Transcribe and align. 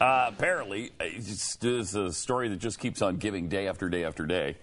Uh, 0.00 0.26
apparently, 0.28 0.92
it's, 1.00 1.56
it's 1.62 1.94
a 1.94 2.12
story 2.12 2.48
that 2.48 2.58
just 2.58 2.78
keeps 2.78 3.00
on 3.00 3.16
giving 3.16 3.48
day 3.48 3.66
after 3.66 3.88
day 3.88 4.04
after 4.04 4.26
day. 4.26 4.56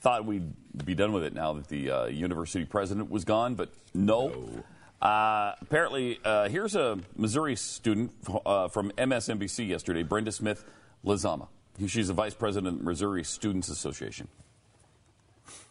Thought 0.00 0.24
we'd 0.24 0.52
be 0.84 0.94
done 0.94 1.12
with 1.12 1.24
it 1.24 1.34
now 1.34 1.52
that 1.52 1.68
the 1.68 1.90
uh, 1.90 2.06
university 2.06 2.64
president 2.64 3.10
was 3.10 3.24
gone, 3.24 3.54
but 3.54 3.70
no. 3.94 4.28
No. 4.28 4.64
Uh, 5.06 5.54
apparently, 5.60 6.18
uh, 6.24 6.48
here's 6.48 6.74
a 6.74 6.98
Missouri 7.16 7.56
student 7.56 8.12
uh, 8.44 8.68
from 8.68 8.90
MSNBC 8.92 9.68
yesterday, 9.68 10.02
Brenda 10.02 10.32
Smith 10.32 10.64
Lezama. 11.04 11.48
She's 11.86 12.08
the 12.08 12.14
vice 12.14 12.34
president 12.34 12.80
of 12.80 12.84
Missouri 12.84 13.24
Students 13.24 13.68
Association. 13.68 14.28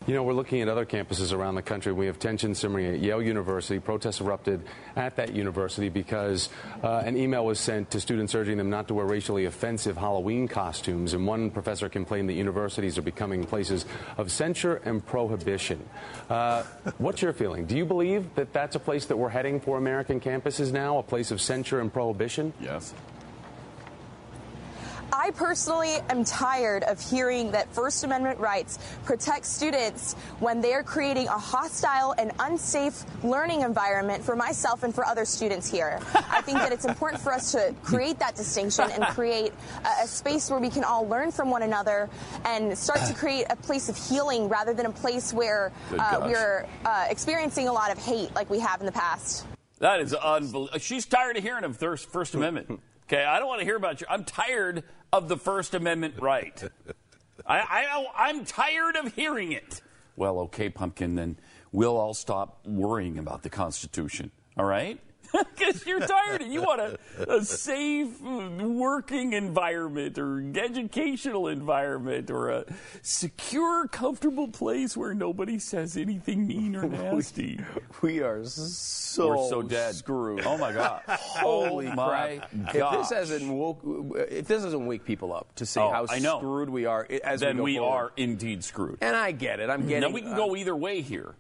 You 0.08 0.14
know, 0.14 0.24
we're 0.24 0.34
looking 0.34 0.62
at 0.62 0.68
other 0.68 0.86
campuses 0.86 1.34
around 1.34 1.56
the 1.56 1.62
country. 1.62 1.92
We 1.92 2.08
have 2.08 2.18
tension 2.18 2.56
simmering 2.56 2.86
at 2.96 3.00
Yale 3.00 3.22
University. 3.22 3.80
Protests 3.80 4.22
erupted 4.22 4.64
at 4.96 5.18
that 5.18 5.36
university 5.36 5.90
because 5.90 6.50
uh, 6.82 7.04
an 7.06 7.18
email 7.18 7.46
was 7.46 7.60
sent 7.60 7.92
to 7.92 8.00
students 8.00 8.34
urging 8.34 8.58
them 8.58 8.70
not 8.70 8.88
to 8.88 8.94
wear 8.94 9.06
racially 9.06 9.46
offensive 9.46 9.98
Halloween 9.98 10.48
costumes. 10.48 11.14
And 11.14 11.28
one 11.28 11.52
professor 11.52 11.90
complained 11.90 12.30
that 12.30 12.34
universities 12.34 12.98
are 12.98 13.04
becoming 13.04 13.44
places 13.44 13.86
of 14.18 14.32
censure 14.32 14.78
and 14.86 15.06
prohibition. 15.06 15.84
Uh, 16.30 16.64
what's 16.98 17.22
your 17.22 17.34
feeling? 17.34 17.66
Do 17.66 17.78
you 17.78 17.86
believe 17.86 18.34
that 18.36 18.54
that's 18.54 18.76
a 18.76 18.80
place 18.80 19.06
that 19.08 19.18
we're 19.18 19.30
heading 19.30 19.60
for 19.60 19.78
American 19.78 20.20
campuses 20.20 20.72
now, 20.72 20.98
a 20.98 21.04
place 21.04 21.30
of 21.30 21.42
censure 21.42 21.82
and 21.82 21.92
prohibition? 21.92 22.54
Yes. 22.60 22.94
I 25.20 25.32
personally 25.32 25.96
am 26.10 26.24
tired 26.24 26.84
of 26.84 26.98
hearing 26.98 27.52
that 27.52 27.70
First 27.74 28.06
Amendment 28.06 28.40
rights 28.40 28.80
protect 29.04 29.46
students 29.46 30.14
when 30.40 30.62
they're 30.62 30.82
creating 30.82 31.28
a 31.28 31.38
hostile 31.38 32.16
and 32.18 32.32
unsafe 32.40 33.04
learning 33.22 33.60
environment 33.60 34.24
for 34.24 34.38
myself 34.38 34.84
and 34.84 34.96
for 34.96 35.06
other 35.06 35.26
students 35.26 35.70
here. 35.70 36.00
I 36.16 36.40
think 36.40 36.60
that 36.60 36.72
it's 36.72 36.86
important 36.86 37.22
for 37.22 37.34
us 37.34 37.52
to 37.52 37.76
create 37.84 38.18
that 38.20 38.38
distinction 38.38 38.90
and 38.92 39.04
create 39.08 39.52
a, 39.84 40.04
a 40.04 40.08
space 40.08 40.50
where 40.50 40.62
we 40.62 40.70
can 40.70 40.86
all 40.86 41.06
learn 41.06 41.34
from 41.34 41.52
one 41.52 41.64
another 41.64 42.10
and 42.46 42.78
start 42.78 43.02
to 43.06 43.14
create 43.14 43.46
a 43.50 43.58
place 43.58 43.90
of 43.90 43.98
healing 43.98 44.48
rather 44.48 44.74
than 44.74 44.86
a 44.86 44.92
place 44.92 45.34
where 45.34 45.74
uh, 46.00 46.22
we're 46.24 46.66
uh, 46.86 47.08
experiencing 47.10 47.68
a 47.68 47.74
lot 47.74 47.92
of 47.92 47.98
hate 47.98 48.34
like 48.36 48.50
we 48.50 48.60
have 48.60 48.80
in 48.80 48.86
the 48.86 48.94
past. 48.94 49.46
That 49.80 50.00
is 50.00 50.14
unbelievable. 50.14 50.80
She's 50.80 51.06
tired 51.06 51.36
of 51.36 51.44
hearing 51.44 51.66
of 51.66 51.78
First 51.78 52.36
Amendment. 52.36 52.80
Okay, 53.12 53.26
I 53.26 53.40
don't 53.40 53.48
want 53.48 53.58
to 53.58 53.66
hear 53.66 53.76
about 53.76 54.02
you. 54.02 54.08
I'm 54.08 54.24
tired 54.24 54.84
of 55.12 55.30
the 55.30 55.36
First 55.36 55.74
Amendment 55.74 56.14
right. 56.22 56.62
I, 57.44 57.58
I, 57.58 58.06
I'm 58.16 58.46
tired 58.46 58.96
of 58.98 59.16
hearing 59.16 59.52
it. 59.52 59.82
Well, 60.16 60.38
okay, 60.42 60.70
Pumpkin, 60.70 61.16
then 61.16 61.40
we'll 61.72 61.98
all 61.98 62.14
stop 62.14 62.60
worrying 62.68 63.18
about 63.18 63.42
the 63.42 63.50
Constitution, 63.50 64.30
all 64.56 64.66
right? 64.66 65.00
Because 65.60 65.86
you're 65.86 66.00
tired 66.00 66.42
and 66.42 66.54
you 66.54 66.62
want 66.62 66.80
a, 66.82 66.98
a 67.32 67.44
safe 67.44 68.08
uh, 68.26 68.50
working 68.68 69.34
environment 69.34 70.18
or 70.18 70.40
educational 70.58 71.48
environment 71.50 72.32
or 72.32 72.50
a 72.50 72.66
secure, 73.02 73.88
comfortable 73.88 74.48
place 74.48 74.96
where 74.96 75.14
nobody 75.14 75.60
says 75.60 75.98
anything 75.98 76.48
mean 76.48 76.76
or 76.76 76.84
nasty. 76.88 77.60
We 78.02 78.22
are 78.22 78.44
so, 78.46 79.28
We're 79.28 79.50
so 79.50 79.62
dead. 79.62 79.96
screwed. 79.96 80.46
Oh 80.46 80.58
my 80.58 80.72
god! 80.72 81.02
Holy 81.08 81.88
oh 81.88 81.94
my 81.96 82.40
crap! 82.40 82.76
gosh. 82.80 82.94
If 82.94 83.00
this 83.10 83.18
hasn't 83.18 83.52
woke, 83.52 83.82
if 84.30 84.48
this 84.48 84.64
doesn't 84.64 84.86
wake 84.86 85.04
people 85.06 85.34
up 85.34 85.54
to 85.56 85.66
see 85.66 85.80
Oh, 85.80 85.92
how 85.92 86.06
I 86.10 86.20
know. 86.20 86.40
screwed 86.40 86.70
we 86.70 86.86
are 86.86 87.06
as 87.24 87.42
then 87.42 87.58
we, 87.58 87.64
we 87.64 87.74
go 87.76 87.82
forward. 87.82 87.96
are 88.06 88.12
indeed 88.18 88.64
screwed. 88.64 88.98
And 89.02 89.16
I 89.16 89.32
get 89.32 89.60
it. 89.60 89.70
I'm 89.70 89.88
getting. 89.88 90.02
Now 90.10 90.10
we 90.16 90.22
can 90.22 90.36
go 90.36 90.56
either 90.56 90.76
way 90.76 91.02
here. 91.02 91.36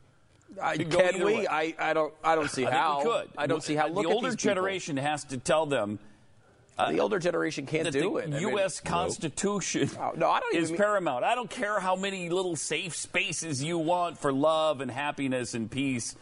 I, 0.61 0.77
can 0.77 1.17
we? 1.19 1.23
way. 1.23 1.47
I, 1.47 1.73
I 1.79 1.93
don't. 1.93 2.13
I 2.23 2.35
don't 2.35 2.49
see 2.49 2.65
I 2.65 2.71
how. 2.71 3.01
could. 3.03 3.29
I 3.37 3.47
don't 3.47 3.63
see 3.63 3.75
how. 3.75 3.87
Look 3.87 4.03
the 4.03 4.09
at 4.09 4.15
older 4.15 4.27
these 4.29 4.35
people. 4.35 4.49
generation 4.55 4.97
has 4.97 5.23
to 5.25 5.37
tell 5.37 5.65
them 5.65 5.99
the 6.77 6.99
uh, 6.99 7.03
older 7.03 7.19
generation 7.19 7.65
can't 7.65 7.91
do 7.91 8.17
it. 8.17 8.27
I 8.27 8.31
mean, 8.31 8.41
U.S. 8.53 8.79
Constitution 8.79 9.89
Oh, 9.99 10.13
no, 10.15 10.29
I 10.29 10.39
don't 10.39 10.55
is 10.55 10.69
mean- 10.71 10.77
paramount. 10.77 11.23
I 11.25 11.35
don't 11.35 11.49
care 11.49 11.79
how 11.79 11.95
many 11.95 12.29
little 12.29 12.55
safe 12.55 12.95
spaces 12.95 13.61
you 13.63 13.77
want 13.77 14.17
for 14.17 14.31
love 14.31 14.79
and 14.81 14.89
happiness 14.89 15.53
and 15.53 15.69
peace. 15.69 16.15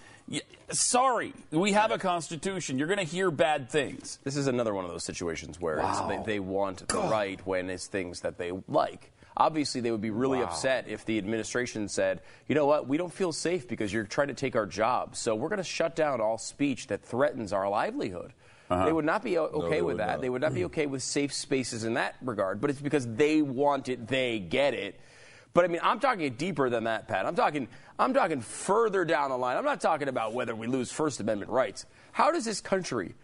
Sorry, 0.72 1.34
we 1.52 1.72
have 1.72 1.92
a 1.92 1.98
Constitution. 1.98 2.78
You're 2.78 2.88
going 2.90 2.98
to 3.00 3.06
hear 3.06 3.32
bad 3.32 3.70
things. 3.70 4.20
This 4.26 4.36
is 4.36 4.48
another 4.48 4.74
one 4.74 4.84
of 4.84 4.92
those 4.92 5.06
situations 5.06 5.62
where 5.62 5.76
it's, 5.78 6.00
Wow. 6.00 6.08
they, 6.26 6.34
they 6.34 6.40
want 6.42 6.86
the 6.88 6.98
right 7.04 7.40
when 7.48 7.70
it's 7.70 7.88
things 7.88 8.20
that 8.22 8.38
they 8.38 8.52
like. 8.68 9.12
Obviously, 9.40 9.82
they 9.82 9.92
would 9.92 10.02
be 10.02 10.10
really 10.10 10.42
upset 10.42 10.88
if 10.88 11.06
the 11.06 11.20
administration 11.20 11.88
said, 11.88 12.22
you 12.48 12.56
know 12.56 12.66
what, 12.66 12.88
we 12.88 12.98
don't 12.98 13.14
feel 13.14 13.32
safe 13.32 13.68
because 13.68 13.94
you're 13.94 14.04
trying 14.04 14.30
to 14.30 14.34
take 14.34 14.56
our 14.56 14.66
jobs. 14.66 15.20
So 15.20 15.36
we're 15.36 15.50
going 15.50 15.58
to 15.58 15.64
shut 15.64 15.96
down 15.96 16.22
all 16.22 16.40
speech 16.40 16.88
that 16.88 17.04
threatens 17.04 17.54
our 17.54 17.70
livelihood. 17.70 18.34
Uh-huh. 18.70 18.86
They 18.86 18.92
would 18.92 19.06
not 19.06 19.24
be 19.24 19.38
okay 19.38 19.76
they 19.76 19.82
with 19.84 19.98
that. 19.98 20.08
not. 20.08 20.22
They 20.22 20.30
would 20.30 20.42
not 20.42 20.56
be 20.56 20.62
mm. 20.62 20.66
okay 20.66 20.88
with 20.88 21.04
safe 21.04 21.32
spaces 21.34 21.84
in 21.84 21.94
that 21.94 22.16
regard. 22.22 22.60
But 22.60 22.72
it's 22.72 22.82
because 22.82 23.08
they 23.08 23.42
want 23.44 23.90
it, 23.90 24.08
they 24.08 24.40
get 24.40 24.74
it. 24.74 25.00
But 25.54 25.66
I 25.66 25.68
mean, 25.70 25.82
I'm 25.84 26.00
talking 26.00 26.34
deeper 26.34 26.70
than 26.70 26.84
that, 26.86 27.08
Pat. 27.08 27.26
I'm 27.26 27.36
talking, 27.36 27.68
I'm 27.98 28.14
talking 28.14 28.42
further 28.42 29.06
down 29.06 29.30
the 29.30 29.38
line. 29.38 29.56
I'm 29.56 29.64
not 29.64 29.82
talking 29.82 30.08
about 30.08 30.34
whether 30.34 30.56
we 30.56 30.68
lose 30.68 30.92
First 30.92 31.20
Amendment 31.20 31.52
rights. 31.52 31.86
How 32.12 32.32
does 32.32 32.44
this 32.44 32.60
country 32.60 33.16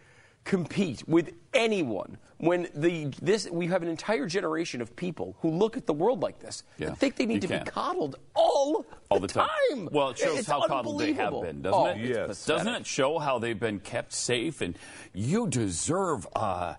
compete 0.43 1.07
with 1.07 1.33
anyone 1.53 2.17
when 2.37 2.67
the 2.75 3.05
this 3.21 3.49
we 3.49 3.67
have 3.67 3.81
an 3.81 3.87
entire 3.87 4.25
generation 4.27 4.81
of 4.81 4.93
people 4.95 5.37
who 5.39 5.49
look 5.49 5.77
at 5.77 5.85
the 5.85 5.93
world 5.93 6.21
like 6.21 6.39
this 6.39 6.63
Yeah, 6.77 6.87
and 6.87 6.97
think 6.97 7.15
they 7.15 7.25
need 7.25 7.35
you 7.35 7.39
to 7.41 7.47
be 7.47 7.53
can't. 7.55 7.67
coddled 7.67 8.17
all, 8.35 8.85
all 9.09 9.19
the 9.19 9.27
time. 9.27 9.47
Well, 9.91 10.09
it 10.09 10.17
shows 10.17 10.39
It's 10.39 10.47
how 10.47 10.67
coddled 10.67 10.99
they 10.99 11.13
have 11.13 11.31
been, 11.41 11.61
doesn't 11.61 11.73
Oh, 11.79 11.85
it? 11.87 11.97
Yes. 11.99 12.45
Doesn't 12.45 12.73
it 12.73 12.85
show 12.85 13.19
how 13.19 13.39
they've 13.39 13.59
been 13.59 13.79
kept 13.79 14.11
safe 14.11 14.59
and 14.59 14.77
you 15.13 15.47
deserve 15.47 16.27
a, 16.35 16.77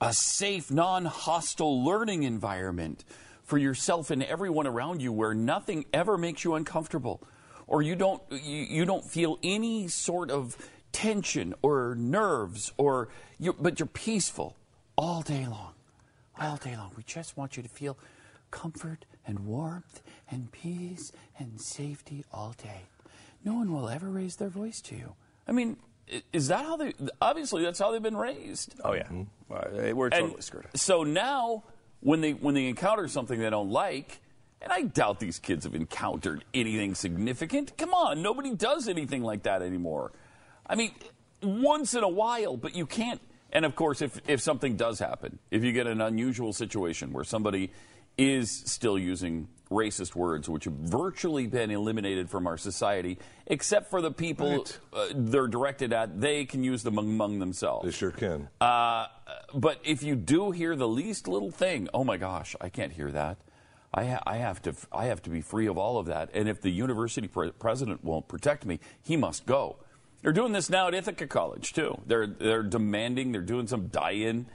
a 0.00 0.12
safe, 0.14 0.70
non 0.70 1.04
hostile 1.04 1.84
learning 1.84 2.22
environment 2.22 3.04
for 3.42 3.58
yourself 3.58 4.10
and 4.10 4.22
everyone 4.22 4.66
around 4.66 5.02
you 5.02 5.12
where 5.12 5.34
nothing 5.34 5.84
ever 5.92 6.16
makes 6.16 6.44
you 6.44 6.54
uncomfortable 6.54 7.20
or 7.66 7.82
you 7.82 7.96
don't, 7.96 8.22
you, 8.30 8.38
you 8.62 8.84
don't 8.86 9.04
feel 9.04 9.38
any 9.42 9.88
sort 9.88 10.30
of 10.30 10.56
tension 10.92 11.54
or 11.62 11.94
nerves 11.96 12.72
or 12.76 13.08
you 13.38 13.52
but 13.58 13.78
you're 13.78 13.86
peaceful 13.86 14.56
all 14.96 15.22
day 15.22 15.46
long 15.46 15.72
all 16.40 16.56
day 16.56 16.76
long 16.76 16.90
we 16.96 17.02
just 17.04 17.36
want 17.36 17.56
you 17.56 17.62
to 17.62 17.68
feel 17.68 17.96
comfort 18.50 19.04
and 19.26 19.38
warmth 19.40 20.02
and 20.30 20.50
peace 20.52 21.12
and 21.38 21.60
safety 21.60 22.24
all 22.32 22.54
day 22.62 22.80
no 23.44 23.54
one 23.54 23.72
will 23.72 23.88
ever 23.88 24.08
raise 24.08 24.36
their 24.36 24.48
voice 24.48 24.80
to 24.80 24.94
you 24.96 25.14
i 25.46 25.52
mean 25.52 25.76
is 26.32 26.48
that 26.48 26.64
how 26.64 26.76
they 26.76 26.92
obviously 27.22 27.62
that's 27.62 27.78
how 27.78 27.92
they've 27.92 28.02
been 28.02 28.16
raised 28.16 28.74
Oh 28.84 28.94
yeah, 28.94 29.06
Uh, 29.48 29.94
we're 29.94 30.06
and 30.06 30.12
totally 30.14 30.40
screwed. 30.42 30.66
so 30.74 31.04
now 31.04 31.62
when 32.00 32.20
they 32.20 32.32
when 32.32 32.54
they 32.54 32.66
encounter 32.66 33.06
something 33.06 33.38
they 33.38 33.48
don't 33.50 33.70
like 33.70 34.20
and 34.62 34.70
I 34.72 34.82
doubt 34.82 35.20
these 35.20 35.38
kids 35.38 35.64
have 35.64 35.74
encountered 35.74 36.44
anything 36.52 36.94
significant. 36.94 37.78
Come 37.78 37.94
on, 37.94 38.20
nobody 38.20 38.54
does 38.54 38.88
anything 38.88 39.22
like 39.22 39.44
that 39.44 39.62
anymore. 39.62 40.12
I 40.70 40.76
mean, 40.76 40.92
once 41.42 41.94
in 41.94 42.04
a 42.04 42.08
while, 42.08 42.56
but 42.56 42.76
you 42.76 42.86
can't. 42.86 43.20
And 43.52 43.64
of 43.64 43.74
course, 43.74 44.00
if, 44.02 44.20
if 44.28 44.40
something 44.40 44.76
does 44.76 45.00
happen, 45.00 45.40
if 45.50 45.64
you 45.64 45.72
get 45.72 45.88
an 45.88 46.00
unusual 46.00 46.52
situation 46.52 47.12
where 47.12 47.24
somebody 47.24 47.72
is 48.16 48.50
still 48.66 48.96
using 48.96 49.48
racist 49.70 50.14
words, 50.14 50.48
which 50.48 50.64
have 50.64 50.74
virtually 50.74 51.48
been 51.48 51.70
eliminated 51.72 52.30
from 52.30 52.46
our 52.46 52.56
society, 52.56 53.18
except 53.46 53.90
for 53.90 54.00
the 54.00 54.10
people 54.12 54.58
Right. 54.58 54.78
uh, 54.92 55.06
they're 55.14 55.48
directed 55.48 55.92
at, 55.92 56.20
they 56.20 56.44
can 56.44 56.62
use 56.62 56.84
them 56.84 56.98
among 56.98 57.40
themselves. 57.40 57.84
They 57.86 57.90
sure 57.92 58.12
can. 58.12 58.48
Uh, 58.60 59.06
but 59.54 59.80
if 59.84 60.02
you 60.04 60.14
do 60.14 60.52
hear 60.52 60.76
the 60.76 60.88
least 60.88 61.26
little 61.26 61.50
thing, 61.50 61.88
oh 61.92 62.04
my 62.04 62.16
gosh, 62.16 62.54
I 62.60 62.68
can't 62.68 62.92
hear 62.92 63.10
that. 63.10 63.38
I, 63.92 64.04
ha- 64.04 64.22
I 64.24 64.36
have 64.36 64.62
to. 64.62 64.74
I 64.92 65.06
have 65.06 65.20
to 65.22 65.30
be 65.30 65.40
free 65.40 65.66
of 65.66 65.76
all 65.76 65.98
of 65.98 66.06
that. 66.06 66.30
And 66.32 66.48
if 66.48 66.60
the 66.60 66.70
university 66.70 67.26
pre- 67.26 67.50
president 67.50 68.04
won't 68.04 68.28
protect 68.28 68.64
me, 68.64 68.78
he 69.02 69.16
must 69.16 69.46
go. 69.46 69.78
They're 70.22 70.32
doing 70.32 70.52
this 70.52 70.68
now 70.70 70.88
at 70.88 70.94
Ithaca 70.94 71.26
College 71.26 71.72
too. 71.72 71.98
They're 72.06 72.26
they're 72.26 72.62
demanding. 72.62 73.32
They're 73.32 73.40
doing 73.40 73.66
some 73.66 73.86
die-in 73.88 74.46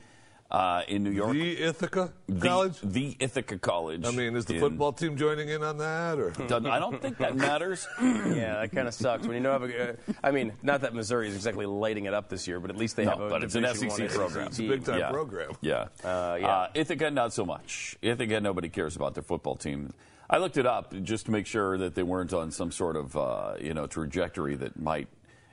uh, 0.51 0.83
in 0.88 1.03
New 1.03 1.09
York. 1.09 1.33
The 1.33 1.59
Ithaca 1.63 2.13
College? 2.39 2.77
The 2.83 3.17
Ithaca 3.19 3.57
College. 3.57 4.06
I 4.06 4.12
mean, 4.12 4.35
is 4.35 4.45
the 4.45 4.53
in- 4.56 4.59
football 4.59 4.94
team 4.94 5.17
joining 5.17 5.50
in 5.50 5.63
on 5.63 5.79
that? 5.79 6.19
or 6.19 6.29
Doesn't- 6.31 6.67
I 6.67 6.77
don't 6.77 7.01
think 7.01 7.17
that 7.17 7.35
matters. 7.35 7.88
Yeah, 8.25 8.59
that 8.62 8.71
kind 8.71 8.88
of 8.88 8.94
sucks. 8.94 9.25
When 9.25 9.35
you 9.35 9.41
know, 9.41 9.51
have 9.53 9.63
a, 9.63 9.91
uh, 9.91 9.95
I 10.23 10.31
mean, 10.31 10.53
not 10.62 10.81
that 10.81 10.94
Missouri 10.94 11.29
is 11.29 11.35
exactly 11.35 11.65
lighting 11.65 12.06
it 12.06 12.13
up 12.13 12.29
this 12.29 12.47
year, 12.47 12.59
but 12.59 12.69
at 12.69 12.75
least 12.77 12.95
they 12.95 13.06
No, 13.06 13.12
have 13.12 13.21
a 13.21 13.29
but 13.29 13.44
it's 13.44 13.56
an 13.56 13.65
SEC 13.73 14.09
program. 14.09 14.47
It's 14.47 14.59
a 14.59 14.67
big 14.67 14.83
time 14.83 15.00
yeah. 15.00 15.09
program. 15.09 15.51
Yeah. 15.62 15.88
Uh, 16.03 16.38
yeah. 16.39 16.47
Uh, 16.47 16.67
Ithaca, 16.75 17.09
not 17.12 17.33
so 17.33 17.45
much. 17.45 17.97
Ithaca, 18.01 18.39
nobody 18.41 18.69
cares 18.69 18.95
about 18.95 19.13
their 19.15 19.23
football 19.23 19.56
team. 19.56 19.94
I 20.29 20.38
looked 20.39 20.57
it 20.57 20.65
up 20.65 20.94
just 21.03 21.25
to 21.27 21.31
make 21.31 21.45
sure 21.47 21.77
that 21.77 21.95
they 21.95 22.03
weren't 22.03 22.33
on 22.33 22.51
some 22.51 22.71
sort 22.71 22.95
of 22.95 23.15
uh, 23.15 23.56
you 23.59 23.73
know 23.73 23.85
trajectory 23.88 24.56
that 24.56 24.79
might, 24.79 25.07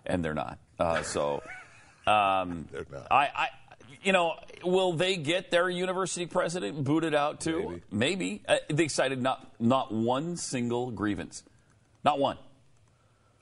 and 0.06 0.24
they're 0.24 0.34
not. 0.34 0.58
Uh, 0.78 1.02
so, 1.02 1.42
um, 2.06 2.68
They're 2.72 2.86
not. 2.90 3.06
I, 3.10 3.28
I, 3.34 3.48
you 4.02 4.12
know, 4.12 4.34
will 4.64 4.92
they 4.94 5.16
get 5.16 5.50
their 5.50 5.68
university 5.70 6.26
president 6.26 6.82
booted 6.84 7.14
out 7.14 7.40
too? 7.40 7.80
Maybe. 7.90 8.42
Uh, 8.48 8.56
they 8.68 8.88
cited 8.88 9.22
not 9.22 9.46
not 9.60 9.92
one 9.92 10.36
single 10.36 10.90
grievance, 10.90 11.44
not 12.04 12.18
one. 12.18 12.38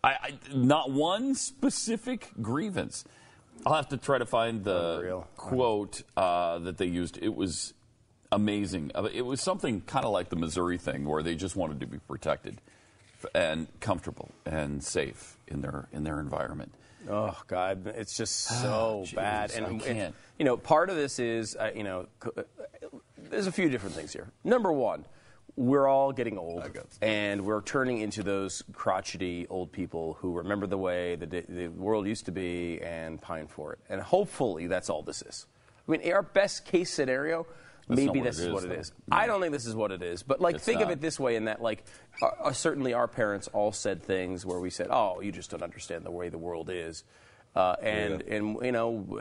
I, 0.04 0.08
I 0.10 0.30
not 0.54 0.90
one 0.90 1.34
specific 1.34 2.28
grievance. 2.40 3.04
I'll 3.66 3.74
have 3.74 3.88
to 3.90 3.96
try 3.98 4.16
to 4.18 4.24
find 4.26 4.64
the 4.64 4.96
Unreal. 4.96 5.28
quote 5.36 6.02
uh, 6.16 6.58
that 6.60 6.78
they 6.78 6.86
used. 6.86 7.18
It 7.20 7.34
was 7.34 7.74
amazing. 8.32 8.90
Uh, 8.94 9.08
It 9.12 9.22
was 9.22 9.40
something 9.42 9.82
kind 9.82 10.04
of 10.06 10.12
like 10.12 10.30
the 10.30 10.36
Missouri 10.36 10.78
thing, 10.78 11.04
where 11.04 11.22
they 11.22 11.34
just 11.34 11.56
wanted 11.56 11.80
to 11.80 11.86
be 11.86 11.98
protected 11.98 12.60
and 13.34 13.68
comfortable 13.80 14.30
and 14.46 14.82
safe 14.82 15.36
in 15.48 15.60
their 15.60 15.88
in 15.92 16.04
their 16.04 16.20
environment. 16.20 16.72
Oh 17.08 17.36
God, 17.46 17.86
it's 17.96 18.16
just 18.16 18.36
so 18.36 19.04
jeez, 19.06 19.14
bad. 19.14 19.52
I 19.52 19.58
And, 19.58 19.80
can't. 19.80 19.98
and, 19.98 20.14
you 20.38 20.44
know, 20.44 20.56
part 20.56 20.90
of 20.90 20.96
this 20.96 21.18
is 21.18 21.56
uh, 21.56 21.70
you 21.74 21.82
know, 21.82 22.06
uh, 22.24 22.42
there's 23.16 23.46
a 23.46 23.52
few 23.52 23.68
different 23.68 23.94
things 23.94 24.12
here. 24.12 24.28
Number 24.44 24.70
one, 24.72 25.06
we're 25.56 25.88
all 25.88 26.12
getting 26.12 26.38
old, 26.38 26.62
and 27.02 27.44
we're 27.44 27.62
turning 27.62 27.98
into 27.98 28.22
those 28.22 28.62
crotchety 28.72 29.46
old 29.50 29.72
people 29.72 30.16
who 30.20 30.32
remember 30.32 30.66
the 30.66 30.78
way 30.78 31.16
the, 31.16 31.44
the 31.48 31.68
world 31.68 32.06
used 32.06 32.24
to 32.26 32.32
be 32.32 32.80
and 32.82 33.20
pine 33.20 33.46
for 33.46 33.72
it. 33.72 33.78
And 33.88 34.00
hopefully, 34.00 34.66
that's 34.66 34.88
all 34.90 35.02
this 35.02 35.22
is. 35.22 35.46
I 35.88 35.92
mean, 35.92 36.12
our 36.12 36.22
best 36.22 36.64
case 36.64 36.90
scenario. 36.90 37.46
That's 37.90 38.00
Maybe 38.06 38.20
this 38.20 38.38
it 38.38 38.42
is 38.42 38.46
is, 38.46 38.52
what 38.52 38.64
it 38.64 38.68
though. 38.68 38.74
is. 38.76 38.92
I 39.10 39.26
don't 39.26 39.40
think 39.40 39.52
this 39.52 39.66
is 39.66 39.74
what 39.74 39.90
it 39.90 40.02
is. 40.02 40.22
But 40.22 40.40
like, 40.40 40.56
It's 40.56 40.64
think 40.64 40.80
of 40.80 40.90
it 40.90 41.00
this 41.00 41.18
way: 41.20 41.36
in 41.36 41.44
that, 41.46 41.60
like, 41.60 41.84
uh, 42.22 42.26
uh, 42.44 42.52
certainly 42.52 42.94
our 42.94 43.08
parents 43.08 43.48
all 43.52 43.72
said 43.72 44.02
things 44.02 44.46
where 44.46 44.60
we 44.60 44.70
said, 44.70 44.88
"Oh, 44.90 45.20
you 45.20 45.32
just 45.32 45.50
don't 45.50 45.62
understand 45.62 46.04
the 46.04 46.10
way 46.10 46.28
the 46.28 46.38
world 46.38 46.70
is." 46.70 47.04
Uh, 47.56 47.74
and 47.82 48.22
and 48.22 48.58
you 48.62 48.70
know, 48.72 49.20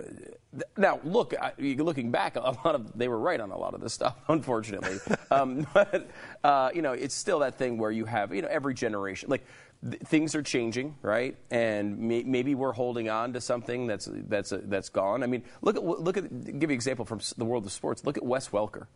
th- 0.51 0.63
now 0.77 0.99
look, 1.03 1.33
I, 1.41 1.53
looking 1.59 2.11
back, 2.11 2.35
a 2.35 2.39
lot 2.41 2.75
of 2.75 2.97
they 2.97 3.07
were 3.07 3.17
right 3.17 3.39
on 3.39 3.49
a 3.51 3.57
lot 3.57 3.73
of 3.73 3.81
this 3.81 3.93
stuff, 3.93 4.15
unfortunately. 4.27 4.99
um, 5.31 5.65
but 5.73 6.09
uh, 6.43 6.69
you 6.73 6.81
know, 6.83 6.93
it's 6.93 7.15
still 7.15 7.39
that 7.39 7.57
thing 7.57 7.77
where 7.77 7.91
you 7.91 8.05
have 8.05 8.33
you 8.33 8.41
know 8.41 8.47
every 8.49 8.73
generation 8.73 9.29
like. 9.29 9.45
th- 9.89 10.01
Things 10.03 10.35
are 10.35 10.43
changing, 10.43 10.95
right? 11.01 11.37
And 11.49 11.97
may, 11.97 12.23
maybe 12.23 12.53
we're 12.53 12.73
holding 12.73 13.09
on 13.09 13.33
to 13.33 13.41
something 13.41 13.87
that's 13.87 14.09
that's 14.27 14.53
that's 14.65 14.89
gone. 14.89 15.23
I 15.23 15.27
mean, 15.27 15.43
look 15.61 15.75
at 15.77 15.83
look 15.83 16.17
at 16.17 16.29
give 16.59 16.69
you 16.69 16.75
an 16.75 16.81
example 16.81 17.05
from 17.05 17.21
the 17.37 17.45
world 17.45 17.65
of 17.65 17.71
sports. 17.71 18.03
Look 18.05 18.17
at 18.17 18.23
Wes 18.25 18.49
Welker. 18.49 18.87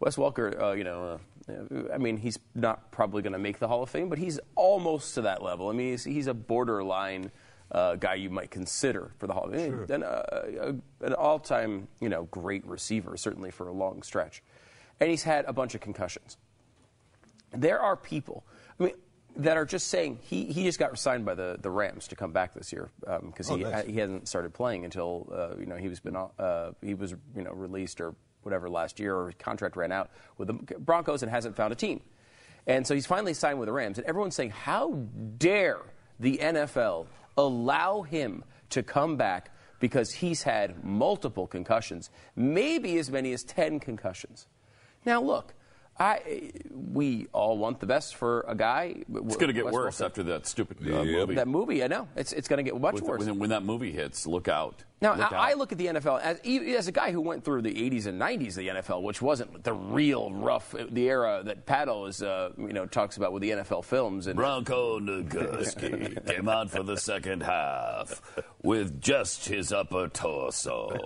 Wes 0.00 0.16
Welker, 0.16 0.60
uh, 0.60 0.72
you 0.72 0.82
know, 0.82 1.20
uh, 1.48 1.92
I 1.94 1.98
mean, 1.98 2.16
he's 2.16 2.38
not 2.56 2.90
probably 2.90 3.22
going 3.22 3.34
to 3.34 3.38
make 3.38 3.58
the 3.60 3.68
Hall 3.68 3.82
of 3.84 3.90
Fame, 3.90 4.08
but 4.08 4.18
he's 4.18 4.40
almost 4.56 5.14
to 5.14 5.20
that 5.22 5.42
level. 5.44 5.68
I 5.68 5.72
mean, 5.74 5.92
he's, 5.92 6.02
he's 6.02 6.26
a 6.26 6.34
borderline 6.34 7.30
uh, 7.72 7.96
guy 7.96 8.14
you 8.14 8.30
might 8.30 8.50
consider 8.50 9.10
for 9.18 9.26
the 9.26 9.32
Hall 9.32 9.44
of 9.44 9.54
Fame. 9.54 9.86
And, 9.88 10.04
uh, 10.04 10.72
an 11.00 11.14
all-time, 11.14 11.88
you 12.00 12.08
know, 12.08 12.24
great 12.24 12.66
receiver, 12.66 13.16
certainly 13.16 13.50
for 13.50 13.66
a 13.68 13.72
long 13.72 14.02
stretch. 14.02 14.42
And 15.00 15.10
he's 15.10 15.22
had 15.24 15.44
a 15.46 15.52
bunch 15.52 15.74
of 15.74 15.80
concussions. 15.80 16.36
There 17.52 17.80
are 17.80 17.96
people, 17.96 18.44
I 18.78 18.84
mean, 18.84 18.92
that 19.36 19.56
are 19.56 19.64
just 19.64 19.88
saying 19.88 20.18
he, 20.22 20.44
he 20.44 20.64
just 20.64 20.78
got 20.78 20.96
signed 20.98 21.24
by 21.24 21.34
the, 21.34 21.56
the 21.60 21.70
Rams 21.70 22.08
to 22.08 22.16
come 22.16 22.32
back 22.32 22.52
this 22.54 22.72
year 22.72 22.90
because 23.00 23.50
Oh, 23.50 23.56
he 23.56 23.64
nice. 23.64 23.86
he 23.86 23.94
hasn't 23.96 24.28
started 24.28 24.52
playing 24.52 24.84
until 24.84 25.28
uh, 25.32 25.58
you 25.58 25.64
know 25.66 25.76
he 25.76 25.88
was 25.88 26.00
been 26.00 26.16
uh, 26.16 26.72
he 26.82 26.92
was 26.94 27.12
you 27.34 27.42
know 27.42 27.52
released 27.52 28.00
or 28.02 28.14
whatever 28.42 28.68
last 28.68 29.00
year 29.00 29.16
or 29.16 29.26
his 29.26 29.34
contract 29.38 29.76
ran 29.76 29.90
out 29.92 30.10
with 30.36 30.48
the 30.48 30.54
Broncos 30.78 31.22
and 31.22 31.30
hasn't 31.30 31.56
found 31.56 31.72
a 31.72 31.76
team, 31.76 32.02
and 32.66 32.86
so 32.86 32.92
he's 32.94 33.06
finally 33.06 33.32
signed 33.32 33.58
with 33.58 33.68
the 33.68 33.72
Rams 33.72 33.96
and 33.98 34.06
everyone's 34.06 34.34
saying 34.34 34.50
how 34.50 34.92
dare 35.38 35.80
the 36.20 36.36
NFL 36.36 37.06
allow 37.36 38.02
him 38.02 38.44
to 38.70 38.82
come 38.82 39.16
back 39.16 39.50
because 39.80 40.12
he's 40.12 40.42
had 40.44 40.84
multiple 40.84 41.46
concussions, 41.46 42.10
maybe 42.36 42.98
as 42.98 43.10
many 43.10 43.32
as 43.32 43.42
ten 43.42 43.80
concussions. 43.80 44.46
Now 45.04 45.20
look. 45.20 45.54
I, 45.98 46.50
we 46.70 47.28
all 47.32 47.58
want 47.58 47.78
the 47.80 47.86
best 47.86 48.16
for 48.16 48.44
a 48.48 48.54
guy. 48.54 48.96
It's 49.14 49.36
going 49.36 49.48
to 49.48 49.52
get 49.52 49.66
worse 49.70 50.00
after 50.00 50.22
that 50.24 50.46
stupid 50.46 50.78
uh, 50.80 51.02
Yep. 51.02 51.06
movie. 51.06 51.34
that 51.36 51.48
movie. 51.48 51.84
I 51.84 51.86
know 51.86 52.08
it's 52.16 52.32
it's 52.32 52.48
going 52.48 52.64
to 52.64 52.68
get 52.68 52.80
much 52.80 52.94
With- 52.94 53.02
worse. 53.04 53.24
when, 53.24 53.38
when 53.38 53.50
that 53.50 53.62
movie 53.62 53.92
hits, 53.92 54.26
look 54.26 54.48
out. 54.48 54.84
Now, 55.00 55.16
Look 55.16 55.32
I, 55.32 55.50
I 55.50 55.54
look 55.54 55.72
at 55.72 55.78
the 55.78 55.86
NFL 55.86 56.20
as, 56.20 56.38
e- 56.44 56.76
as 56.76 56.86
a 56.86 56.92
guy 56.92 57.10
who 57.10 57.20
went 57.20 57.42
through 57.44 57.62
the 57.62 57.74
80s 57.74 58.06
and 58.06 58.20
90s 58.20 58.50
of 58.50 58.54
the 58.54 58.68
NFL, 58.68 59.02
which 59.02 59.20
wasn't 59.20 59.64
the 59.64 59.72
real 59.72 60.30
rough, 60.32 60.76
the 60.90 61.08
era 61.08 61.42
that 61.44 61.66
Paddle 61.66 62.06
is, 62.06 62.22
uh, 62.22 62.50
you 62.56 62.72
know, 62.72 62.86
talks 62.86 63.16
about 63.16 63.32
with 63.32 63.42
the 63.42 63.50
NFL 63.50 63.84
films. 63.84 64.28
And 64.28 64.36
Bronco 64.36 65.00
Nagurski 65.00 66.24
came 66.32 66.48
out 66.48 66.70
for 66.70 66.84
the 66.84 66.96
second 66.96 67.42
half 67.42 68.22
with 68.62 69.00
just 69.00 69.48
his 69.48 69.72
upper 69.72 70.06
torso. 70.08 70.96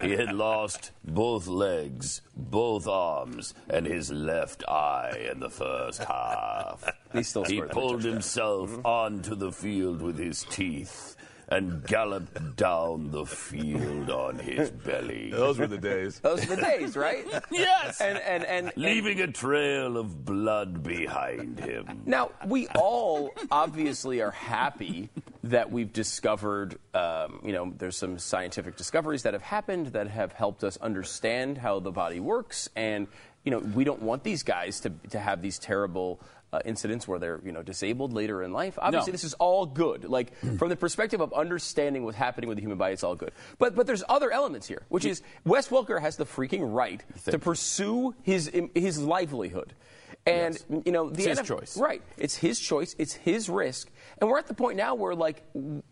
He 0.00 0.12
had 0.12 0.32
lost 0.32 0.92
both 1.04 1.48
legs, 1.48 2.22
both 2.36 2.86
arms, 2.86 3.54
and 3.68 3.86
his 3.86 4.05
left 4.10 4.64
eye 4.68 5.28
in 5.32 5.40
the 5.40 5.50
first 5.50 6.02
half. 6.04 6.84
He 7.12 7.22
still 7.22 7.44
he 7.44 7.56
scored 7.56 7.68
that 7.68 7.72
pulled 7.74 7.92
touchdown. 7.92 8.12
himself 8.12 8.84
onto 8.84 9.34
the 9.36 9.50
field 9.52 10.02
with 10.02 10.18
his 10.18 10.44
teeth 10.50 11.16
and 11.48 11.82
galloped 11.86 12.56
down 12.56 13.10
the 13.12 13.24
field 13.24 14.10
on 14.10 14.38
his 14.38 14.70
belly. 14.84 15.30
Those 15.30 15.58
were 15.58 15.68
the 15.68 15.78
days. 15.78 16.18
those 16.20 16.46
were 16.46 16.56
the 16.56 16.62
days, 16.62 16.96
right? 16.96 17.24
Yes! 17.50 18.00
And 18.00 18.18
and 18.18 18.44
and, 18.44 18.66
and 18.66 18.76
Leaving 18.76 19.20
a 19.20 19.28
trail 19.28 19.96
of 19.96 20.24
blood 20.24 20.82
behind 20.82 21.60
him. 21.60 22.02
Now, 22.04 22.32
we 22.46 22.66
all 22.74 23.30
obviously 23.50 24.20
are 24.20 24.32
happy 24.32 25.08
that 25.44 25.70
we've 25.70 25.92
discovered, 25.92 26.76
um, 26.92 27.40
you 27.44 27.52
know, 27.52 27.72
there's 27.78 27.96
some 27.96 28.18
scientific 28.18 28.76
discoveries 28.76 29.22
that 29.22 29.32
have 29.32 29.42
happened 29.42 29.88
that 29.88 30.08
have 30.08 30.32
helped 30.32 30.64
us 30.64 30.76
understand 30.78 31.56
how 31.58 31.78
the 31.78 31.92
body 31.92 32.18
works. 32.18 32.68
And, 32.74 33.06
you 33.46 33.52
know, 33.52 33.60
we 33.60 33.84
don't 33.84 34.02
want 34.02 34.24
these 34.24 34.42
guys 34.42 34.80
to, 34.80 34.90
to 35.10 35.20
have 35.20 35.40
these 35.40 35.58
terrible 35.58 36.20
uh, 36.52 36.58
incidents 36.64 37.06
where 37.06 37.18
they're, 37.20 37.40
you 37.44 37.52
know, 37.52 37.62
disabled 37.62 38.12
later 38.12 38.42
in 38.42 38.52
life. 38.52 38.76
Obviously, 38.82 39.12
No. 39.12 39.12
this 39.12 39.24
is 39.24 39.34
all 39.34 39.66
good. 39.66 40.04
Like, 40.04 40.36
from 40.58 40.68
the 40.68 40.76
perspective 40.76 41.20
of 41.20 41.32
understanding 41.32 42.04
what's 42.04 42.16
happening 42.16 42.48
with 42.48 42.56
the 42.56 42.62
human 42.62 42.76
body, 42.76 42.92
it's 42.92 43.04
all 43.04 43.14
good. 43.14 43.30
But, 43.58 43.76
but 43.76 43.86
there's 43.86 44.02
other 44.08 44.32
elements 44.32 44.66
here, 44.66 44.82
which 44.88 45.04
is 45.04 45.22
Wes 45.44 45.68
Welker 45.68 46.00
has 46.00 46.16
the 46.16 46.26
freaking 46.26 46.74
right 46.74 47.02
to 47.26 47.38
pursue 47.38 48.14
his, 48.22 48.50
his 48.74 48.98
livelihood. 48.98 49.74
And, 50.26 50.58
you 50.84 50.90
know, 50.90 51.08
the 51.08 51.30
It's 51.30 51.38
his 51.38 51.46
choice. 51.48 51.76
Right. 51.76 52.02
It's 52.18 52.34
his 52.34 52.58
choice. 52.58 52.96
It's 52.98 53.12
his 53.12 53.48
risk. 53.48 53.88
And 54.18 54.28
we're 54.28 54.38
at 54.38 54.48
the 54.48 54.54
point 54.54 54.76
now 54.76 54.96
where, 54.96 55.14
like, 55.14 55.44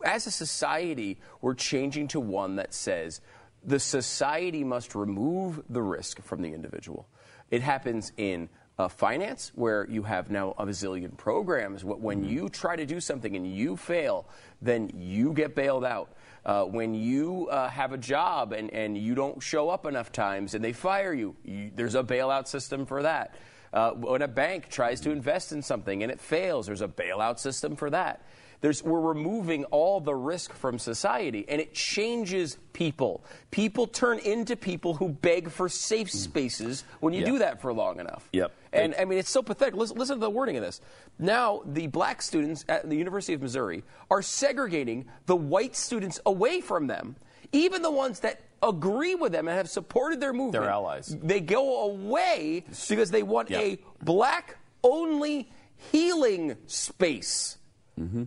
as 0.04 0.26
a 0.26 0.32
society, 0.32 1.20
we're 1.40 1.54
changing 1.54 2.08
to 2.08 2.20
one 2.20 2.56
that 2.56 2.74
says 2.74 3.20
the 3.64 3.78
society 3.78 4.64
must 4.64 4.96
remove 4.96 5.62
the 5.70 5.82
risk 5.82 6.20
from 6.20 6.42
the 6.42 6.52
individual. 6.52 7.06
It 7.54 7.62
happens 7.62 8.10
in 8.16 8.48
uh, 8.78 8.88
finance, 8.88 9.52
where 9.54 9.86
you 9.88 10.02
have 10.02 10.30
now 10.30 10.54
a 10.58 10.66
bazillion 10.66 11.16
programs. 11.16 11.82
Wh- 11.82 12.02
When 12.02 12.24
you 12.24 12.48
try 12.48 12.74
to 12.74 12.84
do 12.84 12.98
something 13.00 13.36
and 13.36 13.46
you 13.46 13.76
fail, 13.76 14.26
then 14.60 14.90
you 14.96 15.32
get 15.32 15.54
bailed 15.54 15.84
out. 15.84 16.08
Uh, 16.44 16.64
when 16.64 16.92
you 16.94 17.46
uh, 17.48 17.68
have 17.68 17.92
a 17.92 17.96
job 17.98 18.52
and, 18.52 18.70
and 18.72 18.98
you 18.98 19.14
don't 19.14 19.40
show 19.40 19.70
up 19.70 19.86
enough 19.86 20.10
times 20.10 20.54
and 20.54 20.64
they 20.64 20.72
fire 20.72 21.14
you, 21.14 21.36
you 21.44 21.70
there's 21.76 21.94
a 21.94 22.02
bailout 22.02 22.48
system 22.48 22.84
for 22.86 23.02
that. 23.02 23.36
Uh, 23.72 23.92
when 23.92 24.22
a 24.22 24.28
bank 24.28 24.68
tries 24.68 25.00
to 25.02 25.10
invest 25.12 25.52
in 25.52 25.62
something 25.62 26.02
and 26.02 26.10
it 26.10 26.20
fails, 26.20 26.66
there's 26.66 26.82
a 26.82 26.88
bailout 26.88 27.38
system 27.38 27.76
for 27.76 27.90
that. 27.90 28.26
There's, 28.60 28.82
we're 28.82 29.00
removing 29.00 29.64
all 29.66 30.00
the 30.00 30.14
risk 30.14 30.52
from 30.54 30.78
society, 30.78 31.44
and 31.48 31.60
it 31.60 31.74
changes 31.74 32.56
people. 32.72 33.24
People 33.50 33.86
turn 33.86 34.18
into 34.20 34.56
people 34.56 34.94
who 34.94 35.10
beg 35.10 35.50
for 35.50 35.68
safe 35.68 36.08
mm. 36.08 36.12
spaces 36.12 36.84
when 37.00 37.12
you 37.12 37.20
Yep. 37.20 37.28
do 37.28 37.38
that 37.40 37.60
for 37.60 37.72
long 37.72 38.00
enough. 38.00 38.28
Yep. 38.32 38.52
And 38.72 38.94
I 38.98 39.04
mean, 39.04 39.18
it's 39.18 39.30
so 39.30 39.42
pathetic. 39.42 39.74
Listen, 39.74 39.96
listen 39.98 40.16
to 40.16 40.20
the 40.20 40.30
wording 40.30 40.56
of 40.56 40.62
this. 40.62 40.80
Now, 41.18 41.62
the 41.64 41.86
black 41.86 42.22
students 42.22 42.64
at 42.68 42.88
the 42.88 42.96
University 42.96 43.34
of 43.34 43.42
Missouri 43.42 43.84
are 44.10 44.22
segregating 44.22 45.04
the 45.26 45.36
white 45.36 45.76
students 45.76 46.18
away 46.26 46.60
from 46.60 46.86
them, 46.88 47.16
even 47.52 47.82
the 47.82 47.90
ones 47.90 48.20
that 48.20 48.40
agree 48.62 49.14
with 49.14 49.30
them 49.30 49.46
and 49.46 49.56
have 49.56 49.68
supported 49.68 50.20
their 50.20 50.32
movement. 50.32 50.52
They're 50.64 50.70
allies. 50.70 51.16
They 51.22 51.40
go 51.40 51.82
away 51.84 52.64
because 52.88 53.10
they 53.10 53.22
want 53.22 53.50
Yeah. 53.50 53.60
a 53.60 53.78
black 54.02 54.56
only 54.82 55.50
healing 55.92 56.56
space. 56.66 57.58
Mm-hmm. 58.00 58.24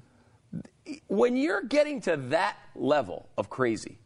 When 1.07 1.35
you're 1.35 1.63
getting 1.63 2.01
to 2.01 2.17
that 2.29 2.57
level 2.75 3.29
of 3.37 3.49
crazy, 3.49 3.99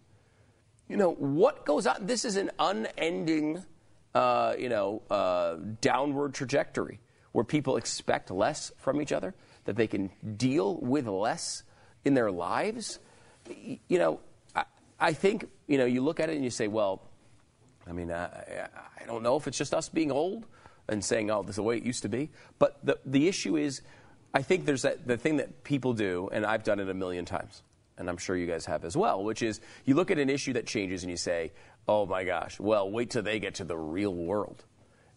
you 0.88 0.98
know, 0.98 1.14
what 1.14 1.66
goes 1.66 1.88
on? 1.88 2.06
This 2.06 2.26
is 2.26 2.36
an 2.36 2.52
unending, 2.60 3.64
uh, 4.14 4.56
you 4.58 4.70
know, 4.70 5.02
uh, 5.10 5.56
downward 5.80 6.34
trajectory 6.34 7.00
where 7.32 7.46
people 7.46 7.78
expect 7.78 8.30
less 8.30 8.72
from 8.78 9.02
each 9.02 9.12
other, 9.12 9.34
that 9.66 9.76
they 9.76 9.88
can 9.88 10.10
deal 10.36 10.78
with 10.78 11.08
less 11.08 11.64
in 12.04 12.14
their 12.14 12.32
lives. 12.32 13.00
You 13.88 14.00
know, 14.00 14.20
I, 14.56 14.66
I 15.00 15.14
think, 15.14 15.48
you 15.68 15.78
know, 15.78 15.86
you 15.86 16.02
look 16.02 16.20
at 16.20 16.30
it 16.30 16.36
and 16.36 16.44
you 16.44 16.50
say, 16.50 16.68
well, 16.68 17.04
I 17.88 17.94
mean, 17.94 18.12
I, 18.12 18.68
I 19.00 19.06
don't 19.06 19.24
know 19.24 19.38
if 19.38 19.48
it's 19.48 19.58
just 19.58 19.74
us 19.74 19.88
being 19.88 20.12
old 20.12 20.46
and 20.90 21.04
saying, 21.04 21.32
oh, 21.32 21.42
this 21.42 21.52
is 21.52 21.56
the 21.56 21.64
way 21.64 21.78
it 21.78 21.84
used 21.84 22.04
to 22.04 22.10
be. 22.10 22.30
But 22.60 22.78
the, 22.84 23.00
the 23.06 23.28
issue 23.28 23.56
is, 23.56 23.82
I 24.34 24.42
think 24.42 24.66
there's 24.66 24.84
that, 24.84 25.06
the 25.06 25.18
thing 25.18 25.38
that 25.38 25.64
people 25.64 25.94
do, 25.94 26.30
and 26.32 26.46
I've 26.46 26.64
done 26.64 26.80
it 26.80 26.90
a 26.90 26.94
million 26.94 27.26
times, 27.26 27.64
and 27.98 28.10
I'm 28.10 28.18
sure 28.18 28.36
you 28.36 28.48
guys 28.48 28.66
have 28.66 28.86
as 28.86 28.96
well, 28.96 29.24
which 29.24 29.42
is 29.42 29.60
you 29.86 29.96
look 29.96 30.12
at 30.12 30.20
an 30.20 30.30
issue 30.30 30.54
that 30.54 30.66
changes 30.66 31.04
and 31.04 31.12
you 31.12 31.18
say, 31.18 31.52
oh 31.88 32.06
my 32.06 32.24
gosh, 32.24 32.60
well, 32.60 32.90
wait 32.90 33.10
till 33.10 33.24
they 33.24 33.40
get 33.40 33.56
to 33.56 33.64
the 33.64 33.78
real 33.78 34.14
world. 34.14 34.64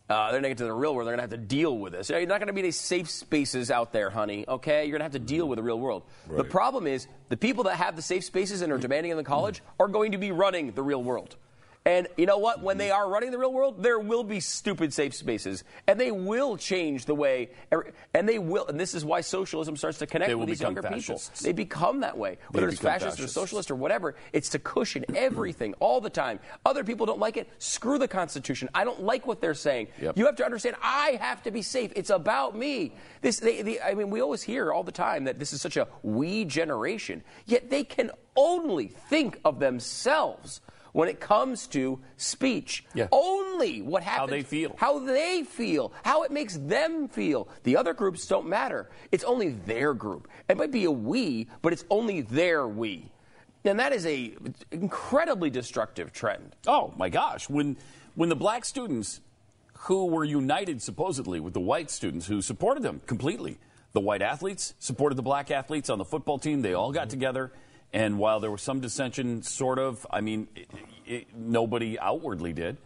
Uh, 0.07 0.31
they're 0.31 0.41
going 0.41 0.43
to 0.43 0.49
get 0.51 0.59
to 0.59 0.65
the 0.65 0.73
real 0.73 0.95
world. 0.95 1.07
They're 1.07 1.17
going 1.17 1.29
to 1.29 1.35
have 1.35 1.41
to 1.41 1.47
deal 1.47 1.79
with 1.79 1.95
this. 1.95 2.11
You're 2.11 2.27
not 2.27 2.39
going 2.39 2.49
to 2.49 2.53
be 2.53 2.61
any 2.61 2.73
safe 2.73 3.09
spaces 3.09 3.71
out 3.71 3.93
there, 3.93 4.11
honey. 4.11 4.45
Okay, 4.47 4.85
you're 4.85 4.99
going 4.99 5.01
to 5.01 5.05
have 5.05 5.13
to 5.13 5.19
deal 5.19 5.49
with 5.49 5.57
the 5.57 5.63
real 5.63 5.81
world. 5.81 6.03
The 6.29 6.45
problem 6.45 6.87
is 6.87 7.07
the 7.31 7.39
people 7.39 7.65
that 7.65 7.77
have 7.77 7.97
the 7.97 8.03
safe 8.03 8.25
spaces 8.25 8.61
and 8.61 8.71
are 8.71 8.79
demanding 8.79 9.13
in 9.13 9.17
the 9.17 9.25
college 9.25 9.63
are 9.81 9.89
going 9.89 10.13
to 10.13 10.19
be 10.19 10.31
running 10.31 10.73
the 10.73 10.83
real 10.83 11.03
world. 11.03 11.37
And 11.87 12.09
you 12.17 12.25
know 12.25 12.39
what? 12.39 12.63
When 12.63 12.79
they 12.79 12.91
are 12.91 13.07
running 13.11 13.31
the 13.31 13.39
real 13.39 13.53
world, 13.53 13.83
there 13.83 13.99
will 13.99 14.25
be 14.25 14.41
stupid 14.41 14.95
safe 14.95 15.15
spaces, 15.15 15.65
and 15.87 16.01
they 16.01 16.11
will 16.11 16.57
change 16.57 17.05
the 17.05 17.15
way. 17.15 17.51
And 18.15 18.27
they 18.27 18.39
will. 18.39 18.67
And 18.69 18.81
this 18.81 18.95
is 18.95 19.05
why 19.05 19.21
socialism 19.21 19.77
starts 19.77 19.99
to 19.99 20.07
connect 20.07 20.35
with 20.35 20.49
these 20.49 20.63
younger 20.63 20.81
fascists. 20.81 21.41
people. 21.41 21.45
They 21.45 21.53
become 21.53 22.01
that 22.01 22.17
way, 22.17 22.39
whether 22.53 22.69
it's 22.69 22.81
fascist 22.81 23.21
or 23.21 23.27
socialist 23.27 23.71
or 23.71 23.75
whatever. 23.75 24.15
It's 24.33 24.49
to 24.51 24.59
cushion 24.59 25.05
everything 25.15 25.75
all 25.75 26.01
the 26.01 26.09
time. 26.09 26.41
Other 26.65 26.85
people 26.85 27.05
don't 27.05 27.19
like 27.19 27.37
it. 27.37 27.51
Screw 27.59 27.99
the 27.99 28.09
Constitution. 28.09 28.71
I 28.75 28.85
don't 28.85 29.03
like 29.03 29.27
what 29.27 29.43
they're 29.43 29.53
saying. 29.53 29.89
Yep. 30.01 30.17
You 30.17 30.25
have 30.25 30.37
to 30.37 30.45
understand. 30.45 30.77
I 30.83 31.19
have 31.21 31.43
to 31.43 31.51
be 31.51 31.61
safe. 31.61 31.93
It's 31.97 32.11
about 32.11 32.57
me. 32.57 32.95
This. 33.21 33.41
They, 33.41 33.61
they, 33.61 33.81
I 33.83 33.93
mean, 33.93 34.09
we 34.09 34.23
always 34.23 34.43
hear 34.43 34.73
all 34.73 34.85
the 34.85 34.93
time 34.93 35.25
that 35.25 35.39
this 35.39 35.53
is 35.53 35.61
such 35.61 35.77
a 35.77 35.87
we 36.03 36.47
generation. 36.47 37.23
Yet 37.45 37.69
they 37.69 37.85
can 37.85 38.11
only 38.37 38.87
think 38.87 39.39
of 39.45 39.59
themselves. 39.59 40.63
When 40.95 41.09
it 41.09 41.19
comes 41.19 41.67
to 41.69 41.99
speech, 42.17 42.85
Yeah. 42.95 43.09
only 43.11 43.83
what 43.83 44.05
happens, 44.05 44.31
how 44.31 44.37
they 44.37 44.43
feel. 44.45 44.77
how 44.79 44.99
they 45.01 45.43
feel, 45.43 45.93
how 46.05 46.23
it 46.23 46.31
makes 46.31 46.57
them 46.57 47.09
feel. 47.09 47.49
The 47.65 47.77
other 47.77 47.93
groups 47.93 48.29
don't 48.29 48.47
matter. 48.47 48.89
It's 49.11 49.25
only 49.25 49.49
their 49.49 49.93
group. 49.93 50.29
It 50.49 50.57
might 50.57 50.71
be 50.71 50.85
a 50.85 50.93
we, 50.93 51.49
but 51.63 51.73
it's 51.73 51.85
only 51.91 52.21
their 52.21 52.69
we. 52.69 53.11
And 53.65 53.81
that 53.81 53.93
is 53.93 54.07
a 54.07 54.37
incredibly 54.71 55.51
destructive 55.51 56.13
trend. 56.13 56.55
Oh 56.65 56.95
my 56.97 57.09
gosh! 57.09 57.51
When 57.51 57.77
when 58.15 58.29
the 58.29 58.37
black 58.37 58.65
students 58.65 59.21
who 59.89 60.07
were 60.07 60.23
united 60.25 60.81
supposedly 60.81 61.41
with 61.41 61.55
the 61.55 61.61
white 61.61 61.91
students 61.91 62.27
who 62.27 62.41
supported 62.41 62.85
them 62.85 63.01
completely, 63.07 63.59
the 63.95 64.01
white 64.01 64.23
athletes 64.23 64.75
supported 64.79 65.17
the 65.17 65.23
black 65.23 65.51
athletes 65.51 65.91
on 65.91 65.99
the 65.99 66.05
football 66.05 66.39
team. 66.39 66.63
They 66.63 66.75
all 66.75 66.93
got 66.93 67.09
mm-hmm. 67.09 67.11
together, 67.11 67.53
and 67.95 68.19
while 68.19 68.41
there 68.41 68.51
was 68.51 68.61
some 68.61 68.81
dissension, 68.81 69.43
sort 69.43 69.79
of, 69.79 70.05
I 70.11 70.21
mean, 70.21 70.49
it, 70.57 70.69
it, 71.07 71.27
nobody 71.35 71.97
outwardly 71.99 72.53
did. 72.53 72.77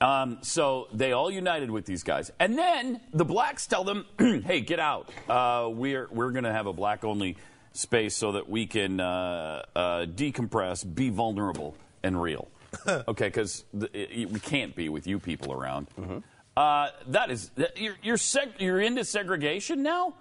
Um, 0.00 0.38
so 0.42 0.86
they 0.92 1.12
all 1.12 1.30
united 1.30 1.70
with 1.70 1.86
these 1.86 2.04
guys, 2.04 2.30
and 2.38 2.56
then 2.56 3.00
the 3.12 3.24
blacks 3.24 3.66
tell 3.66 3.84
them, 3.84 4.06
"Hey, 4.18 4.60
get 4.60 4.78
out! 4.78 5.10
Uh, 5.28 5.68
we're 5.70 6.08
we're 6.10 6.30
going 6.30 6.44
to 6.44 6.52
have 6.52 6.66
a 6.66 6.72
black 6.72 7.04
only 7.04 7.36
space 7.72 8.14
so 8.14 8.32
that 8.32 8.48
we 8.48 8.66
can 8.66 9.00
uh, 9.00 9.62
uh, 9.74 10.06
decompress, 10.06 10.84
be 10.94 11.10
vulnerable, 11.10 11.76
and 12.02 12.20
real." 12.20 12.48
okay, 12.88 13.28
because 13.28 13.64
we 13.72 14.40
can't 14.42 14.74
be 14.74 14.88
with 14.88 15.06
you 15.06 15.18
people 15.20 15.52
around. 15.52 15.86
Uh, 16.56 16.88
that 17.08 17.30
is, 17.30 17.50
you're 17.76 17.96
you're, 18.02 18.16
seg- 18.16 18.60
you're 18.60 18.80
into 18.80 19.04
segregation 19.04 19.82
now. 19.82 20.14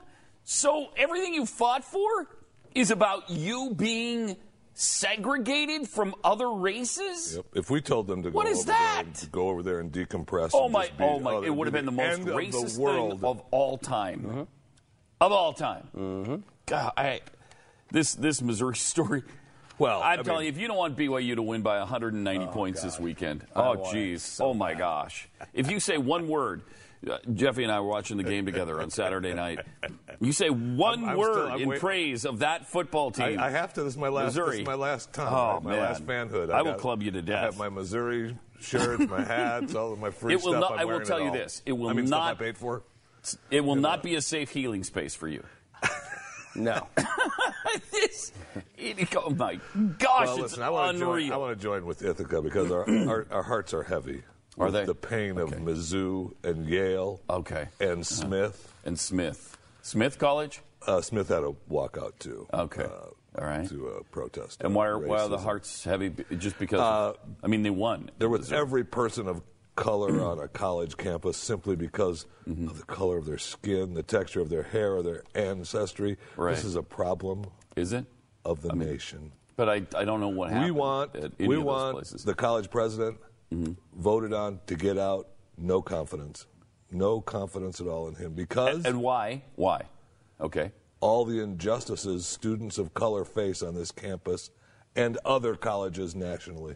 So 0.43 0.89
everything 0.97 1.33
you 1.33 1.45
fought 1.45 1.83
for 1.83 2.27
is 2.75 2.91
about 2.91 3.29
you 3.29 3.73
being 3.75 4.35
segregated 4.73 5.87
from 5.87 6.15
other 6.23 6.51
races. 6.51 7.35
Yep. 7.35 7.45
If 7.55 7.69
we 7.69 7.81
told 7.81 8.07
them 8.07 8.23
to 8.23 8.31
go 8.31 8.35
What 8.35 8.47
is 8.47 8.59
over 8.59 8.67
there 8.67 8.75
that? 8.77 9.05
and 9.23 9.31
go 9.31 9.49
over 9.49 9.63
there 9.63 9.79
and 9.79 9.91
decompress, 9.91 10.51
Oh 10.53 10.65
and 10.65 10.73
my! 10.73 10.89
Oh 10.99 11.19
my! 11.19 11.43
It 11.45 11.53
would 11.55 11.67
have 11.67 11.73
been 11.73 11.85
the 11.85 11.91
most 11.91 12.19
end 12.19 12.27
of 12.29 12.35
racist 12.35 12.75
the 12.75 12.81
world. 12.81 13.19
thing 13.21 13.29
of 13.29 13.41
all 13.51 13.77
time. 13.77 14.47
Of 15.21 15.31
all 15.31 15.53
time. 15.53 15.87
Mm-hmm. 15.95 16.35
God, 16.65 16.91
I, 16.97 17.21
this 17.91 18.13
this 18.15 18.41
Missouri 18.41 18.75
story. 18.77 19.23
Well, 19.79 20.01
I'm 20.03 20.19
I 20.19 20.23
telling 20.23 20.39
mean- 20.41 20.45
you, 20.45 20.51
if 20.53 20.57
you 20.59 20.67
don't 20.67 20.77
want 20.77 20.97
BYU 20.97 21.35
to 21.35 21.41
win 21.41 21.61
by 21.63 21.79
190 21.79 22.47
points 22.47 22.81
this 22.83 22.99
weekend, 22.99 23.45
oh 23.55 23.75
jeez, 23.93 24.39
oh 24.41 24.53
my 24.53 24.73
gosh! 24.73 25.27
If 25.53 25.69
you 25.71 25.79
say 25.79 25.97
one 25.97 26.27
word, 26.27 26.61
Uh, 27.09 27.17
Jeffy 27.33 27.63
and 27.63 27.71
I 27.71 27.79
were 27.81 27.87
watching 27.87 28.15
the 28.17 28.23
game 28.23 28.45
together 28.45 28.81
on 28.81 28.89
Saturday 28.89 29.33
night. 29.33 29.59
You 30.21 30.31
say 30.31 30.49
one 30.49 30.99
I'm- 31.01 31.09
I'm 31.09 31.17
word 31.17 31.33
still- 31.47 31.55
in 31.57 31.69
wait- 31.69 31.79
praise 31.81 32.23
of 32.25 32.39
that 32.39 32.67
football 32.69 33.11
team. 33.11 33.39
I, 33.39 33.47
I 33.47 33.49
have 33.49 33.73
to. 33.73 33.83
This 33.83 33.93
is 33.93 33.97
my 33.99 34.07
last. 34.07 34.27
Missouri. 34.27 34.51
This 34.51 34.59
is 34.61 34.65
my 34.67 34.75
last 34.75 35.11
time. 35.11 35.33
Oh, 35.33 35.59
my 35.61 35.71
man. 35.71 35.79
last 35.81 36.05
fanhood. 36.05 36.49
I 36.49 36.61
will 36.61 36.71
got- 36.71 36.79
club 36.79 37.03
you 37.03 37.11
to 37.11 37.21
death. 37.21 37.41
I 37.41 37.45
have 37.45 37.57
my 37.57 37.67
Missouri 37.69 38.37
shirts, 38.61 39.05
my 39.09 39.21
hats, 39.21 39.75
all 39.75 39.91
of 39.91 39.99
my 39.99 40.11
free 40.11 40.33
It 40.33 40.37
will 40.43 40.51
stuff. 40.53 40.61
not- 40.61 40.71
I'm 40.73 40.79
I 40.79 40.85
will 40.85 40.91
wearing 40.93 41.07
tell 41.07 41.19
you 41.19 41.27
all. 41.27 41.33
this, 41.33 41.61
it 41.65 41.73
will 41.73 41.89
I 41.89 41.93
mean, 41.93 42.07
stuff 42.07 42.21
I 42.21 42.29
not- 42.29 42.39
paid 42.39 42.57
for. 42.57 42.83
it 43.51 43.61
will 43.61 43.75
not 43.75 44.01
be 44.03 44.15
a 44.15 44.21
safe 44.21 44.49
healing 44.51 44.83
space 44.85 45.13
for 45.15 45.27
you. 45.27 45.43
No. 46.55 46.87
this, 47.91 48.31
it, 48.77 49.15
oh 49.15 49.31
my 49.31 49.59
gosh, 49.97 50.27
Well, 50.27 50.33
it's 50.35 50.41
listen, 50.43 50.63
I 50.63 50.69
want 50.69 50.93
to 50.93 50.99
join. 50.99 51.09
unreal. 51.09 51.33
I 51.33 51.37
want 51.37 51.57
to 51.57 51.61
join 51.61 51.85
with 51.85 52.03
Ithaca 52.03 52.41
because 52.43 52.71
our, 52.71 52.87
our, 53.09 53.27
our 53.31 53.43
hearts 53.43 53.73
are 53.73 53.81
heavy. 53.83 54.21
Are 54.59 54.71
they? 54.71 54.85
The 54.85 54.95
pain 54.95 55.37
of 55.37 55.51
Mizzou 55.51 56.33
and 56.43 56.67
Yale. 56.67 57.21
Okay. 57.29 57.67
And 57.79 58.05
Smith. 58.05 58.71
and 58.85 58.99
Smith, 58.99 59.57
Smith 59.81 60.17
College. 60.19 60.61
Uh, 60.85 61.01
Smith 61.01 61.29
had 61.29 61.43
a 61.43 61.53
walkout 61.71 62.19
too. 62.19 62.45
Okay. 62.53 62.83
Uh, 62.83 62.87
All 63.39 63.45
right. 63.45 63.67
To 63.69 63.87
uh, 63.89 63.99
protest. 64.11 64.61
And 64.63 64.75
why 64.75 64.87
are, 64.87 64.99
why 64.99 65.21
are 65.21 65.29
the 65.29 65.37
hearts 65.37 65.83
heavy? 65.83 66.11
Just 66.37 66.59
because? 66.59 66.79
of- 66.81 67.17
I 67.43 67.47
mean, 67.47 67.63
they 67.63 67.69
won. 67.69 68.11
There 68.19 68.29
was 68.29 68.41
Missouri. 68.41 68.59
every 68.59 68.83
person 68.83 69.27
of 69.27 69.41
color 69.75 70.21
on 70.29 70.39
a 70.39 70.47
college 70.47 70.97
campus 70.97 71.37
simply 71.37 71.75
because 71.75 72.25
Mm-hmm. 72.47 72.67
of 72.67 72.77
the 72.77 72.83
color 72.83 73.17
of 73.17 73.25
their 73.25 73.37
skin, 73.37 73.93
the 73.93 74.03
texture 74.03 74.41
of 74.41 74.49
their 74.49 74.63
hair, 74.63 74.95
or 74.95 75.01
their 75.01 75.23
ancestry. 75.33 76.17
Right. 76.35 76.53
This 76.53 76.65
is 76.65 76.75
a 76.75 76.83
problem 76.83 77.45
Is 77.77 77.93
it? 77.93 78.05
of 78.43 78.61
the 78.61 78.75
nation. 78.75 79.31
But 79.55 79.69
I, 79.69 79.83
I 79.95 80.03
don't 80.03 80.19
know 80.19 80.27
what 80.27 80.49
happened. 80.49 80.65
We 80.65 80.71
want 80.71 81.39
we 81.39 81.57
want 81.57 81.93
places. 81.95 82.25
The 82.25 82.33
college 82.33 82.69
president 82.69 83.17
voted 83.95 84.33
on 84.33 84.59
to 84.67 84.75
get 84.75 84.97
out. 84.97 85.27
No 85.57 85.81
confidence, 85.81 86.47
no 86.91 87.21
confidence 87.21 87.79
at 87.79 87.87
all 87.87 88.07
in 88.07 88.15
him 88.15 88.33
because 88.33 88.85
and 88.85 89.01
why? 89.01 89.43
Why? 89.55 89.83
Okay. 90.41 90.71
all 90.99 91.25
the 91.25 91.39
injustices 91.41 92.25
students 92.25 92.77
of 92.77 92.93
color 92.93 93.23
face 93.23 93.61
on 93.61 93.75
this 93.75 93.91
campus 93.91 94.49
and 94.95 95.17
other 95.25 95.55
colleges 95.55 96.15
nationally. 96.15 96.75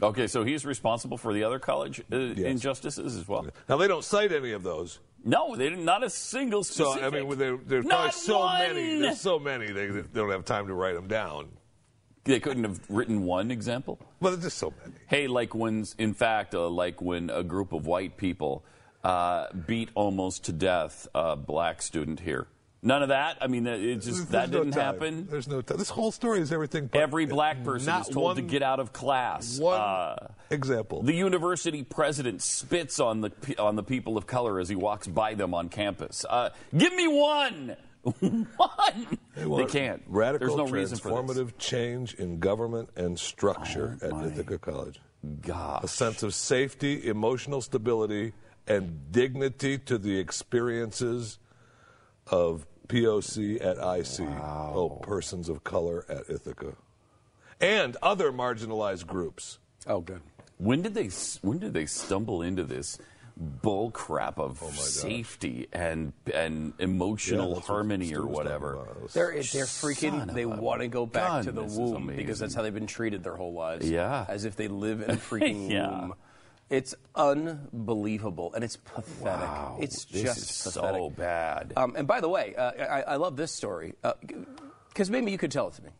Okay, 0.00 0.26
so 0.28 0.44
he's 0.44 0.64
responsible 0.66 1.16
for 1.18 1.32
the 1.32 1.42
other 1.44 1.58
college 1.58 2.00
uh, 2.12 2.16
injustices 2.16 3.16
as 3.16 3.26
well. 3.26 3.46
Now 3.68 3.76
they 3.78 3.88
don't 3.88 4.04
cite 4.04 4.32
any 4.32 4.52
of 4.52 4.62
those. 4.62 5.00
No, 5.24 5.56
they 5.56 5.68
didn't. 5.68 5.84
Not 5.84 6.04
a 6.04 6.10
single 6.10 6.62
So. 6.62 7.00
I 7.02 7.10
mean, 7.10 7.36
there, 7.36 7.56
there's 7.56 7.84
Not 7.84 7.96
probably 7.96 8.12
so 8.12 8.38
one. 8.38 8.58
many. 8.60 9.00
There's 9.00 9.20
so 9.20 9.38
many 9.40 9.66
they, 9.72 9.86
they 9.88 10.02
don't 10.14 10.30
have 10.30 10.44
time 10.44 10.68
to 10.68 10.74
write 10.74 10.94
them 10.94 11.08
down. 11.08 11.48
They 12.28 12.40
couldn't 12.40 12.64
have 12.64 12.80
written 12.88 13.22
one 13.24 13.50
example. 13.50 13.98
But 14.20 14.30
there's 14.30 14.42
just 14.44 14.58
so 14.58 14.72
many. 14.82 14.94
Hey, 15.06 15.26
like 15.26 15.54
when, 15.54 15.84
in 15.98 16.14
fact, 16.14 16.54
uh, 16.54 16.68
like 16.68 17.00
when 17.02 17.30
a 17.30 17.42
group 17.42 17.72
of 17.72 17.86
white 17.86 18.16
people 18.16 18.64
uh, 19.04 19.46
beat 19.66 19.88
almost 19.94 20.44
to 20.44 20.52
death 20.52 21.08
a 21.14 21.36
black 21.36 21.80
student 21.82 22.20
here. 22.20 22.46
None 22.80 23.02
of 23.02 23.08
that. 23.08 23.38
I 23.40 23.48
mean, 23.48 23.66
it 23.66 23.96
just 23.96 24.06
there's 24.06 24.26
that 24.26 24.50
no 24.50 24.58
didn't 24.60 24.74
time. 24.74 24.82
happen. 24.84 25.26
There's 25.28 25.48
no 25.48 25.62
time. 25.62 25.78
This 25.78 25.90
whole 25.90 26.12
story 26.12 26.40
is 26.40 26.52
everything. 26.52 26.88
Every 26.92 27.26
black 27.26 27.64
person 27.64 27.92
is 28.00 28.08
told 28.08 28.36
to 28.36 28.42
get 28.42 28.62
out 28.62 28.78
of 28.78 28.92
class. 28.92 29.58
One 29.58 29.80
Uh, 29.80 30.28
example. 30.50 31.02
the 31.02 31.12
university 31.14 31.82
president 31.82 32.40
spits 32.40 33.00
on 33.00 33.20
the 33.20 33.32
on 33.58 33.74
the 33.74 33.82
people 33.82 34.16
of 34.16 34.28
color 34.28 34.60
as 34.60 34.68
he 34.68 34.76
walks 34.76 35.08
by 35.08 35.34
them 35.34 35.54
on 35.54 35.68
campus. 35.70 36.24
Uh, 36.30 36.50
give 36.76 36.94
me 36.94 37.08
one, 37.08 37.76
one. 38.10 38.46
They, 39.34 39.46
want 39.46 39.70
can't. 39.70 40.02
Radical, 40.06 40.46
There's 40.46 40.56
no 40.56 40.66
reason 40.66 40.98
for 40.98 41.10
this. 41.10 41.36
transformative 41.38 41.58
change 41.58 42.14
in 42.14 42.38
government 42.38 42.90
and 42.96 43.18
structure 43.18 43.98
Oh, 44.02 44.06
at 44.20 44.26
Ithaca 44.26 44.58
College. 44.58 45.00
Gosh. 45.42 45.84
A 45.84 45.88
sense 45.88 46.22
of 46.22 46.34
safety, 46.34 47.06
emotional 47.08 47.60
stability, 47.60 48.32
and 48.66 49.10
dignity 49.12 49.78
to 49.78 49.98
the 49.98 50.18
experiences 50.18 51.38
of 52.28 52.66
POC 52.88 53.60
at 53.64 53.76
IC. 53.78 54.20
Oh, 54.42 54.98
persons 55.02 55.48
of 55.48 55.64
color 55.64 56.04
at 56.08 56.28
Ithaca. 56.30 56.74
And 57.60 57.96
other 58.02 58.30
marginalized 58.32 59.06
groups. 59.06 59.58
Oh, 59.86 60.00
good. 60.00 60.20
When 60.58 60.82
did 60.82 60.94
they 60.94 61.08
when 61.42 61.58
did 61.58 61.72
they 61.72 61.86
stumble 61.86 62.42
into 62.42 62.64
this 62.64 62.98
bull 63.40 63.90
crap 63.92 64.38
of 64.38 64.58
safety 64.74 65.68
and 65.72 66.12
and 66.34 66.72
emotional 66.80 67.48
Yeah, 67.50 67.54
that's 67.54 67.68
what 67.68 67.74
harmony 67.76 68.06
or 68.06 68.08
Stu 68.08 68.26
was 68.26 68.36
talking 68.38 68.44
whatever. 68.44 68.78
They're 69.12 69.30
they're 69.32 69.64
freaking. 69.66 70.28
of 70.28 70.34
They 70.34 70.44
want 70.46 70.80
to 70.80 70.88
go 70.88 71.06
back 71.06 71.44
to 71.44 71.52
the 71.52 71.62
womb 71.62 72.12
because 72.16 72.38
that's 72.40 72.54
how 72.54 72.62
they've 72.62 72.74
been 72.74 72.86
treated 72.88 73.22
their 73.22 73.36
whole 73.36 73.52
lives. 73.52 73.88
Yeah. 73.88 74.24
as 74.28 74.44
if 74.44 74.56
they 74.56 74.68
live 74.68 75.02
in 75.02 75.10
a 75.10 75.16
freaking 75.16 75.70
Yeah. 75.70 75.88
womb. 75.88 76.14
It's 76.70 76.94
unbelievable 77.14 78.52
and 78.54 78.62
it's 78.64 78.76
pathetic. 78.76 79.40
Wow, 79.48 79.78
it's 79.80 80.04
this 80.06 80.22
just 80.22 80.38
is 80.66 80.72
pathetic. 80.74 80.98
so 81.00 81.10
bad. 81.10 81.72
Um, 81.76 81.94
and 81.96 82.06
by 82.06 82.20
the 82.20 82.28
way, 82.28 82.54
uh, 82.56 82.72
I, 82.72 83.02
I 83.02 83.16
love 83.16 83.36
this 83.36 83.52
story 83.52 83.94
because 84.88 85.10
maybe 85.10 85.30
you 85.30 85.38
could 85.38 85.50
tell 85.52 85.68
it 85.68 85.74
to 85.74 85.82
me. 85.82 85.90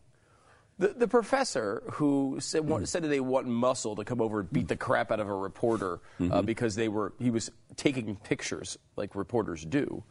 The, 0.79 0.87
the 0.89 1.07
professor 1.09 1.83
who 1.91 2.37
said, 2.39 2.63
Hmm. 2.63 2.85
said 2.85 3.03
that 3.03 3.09
they 3.09 3.19
want 3.19 3.47
muscle 3.47 3.95
to 3.97 4.05
come 4.05 4.21
over 4.21 4.39
and 4.39 4.51
beat 4.51 4.69
the 4.69 4.77
crap 4.77 5.11
out 5.11 5.19
of 5.19 5.27
a 5.27 5.35
reporter 5.35 5.99
Mm-hmm. 6.19 6.31
uh, 6.31 6.41
because 6.41 6.73
they 6.75 6.87
were 6.87 7.13
he 7.19 7.29
was 7.29 7.51
taking 7.75 8.15
pictures 8.15 8.77
like 8.95 9.13
reporters 9.13 9.65
do. 9.65 10.03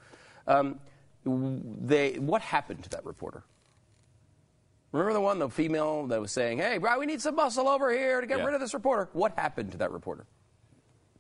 Um, 0.47 0.79
they 1.25 2.19
what 2.19 2.43
happened 2.43 2.83
to 2.85 2.91
that 2.91 3.05
reporter? 3.05 3.45
Remember 4.93 5.13
the 5.13 5.21
one, 5.21 5.39
the 5.39 5.49
female 5.51 6.07
that 6.07 6.21
was 6.21 6.33
saying, 6.33 6.59
"Hey, 6.59 6.79
bro, 6.79 6.99
we 6.99 7.07
need 7.07 7.21
some 7.21 7.35
muscle 7.37 7.69
over 7.69 7.91
here 7.91 8.21
to 8.21 8.27
get 8.27 8.39
Yeah. 8.39 8.45
rid 8.45 8.55
of 8.55 8.61
this 8.61 8.73
reporter." 8.75 9.09
What 9.13 9.33
happened 9.39 9.73
to 9.73 9.79
that 9.79 9.91
reporter? 9.91 10.27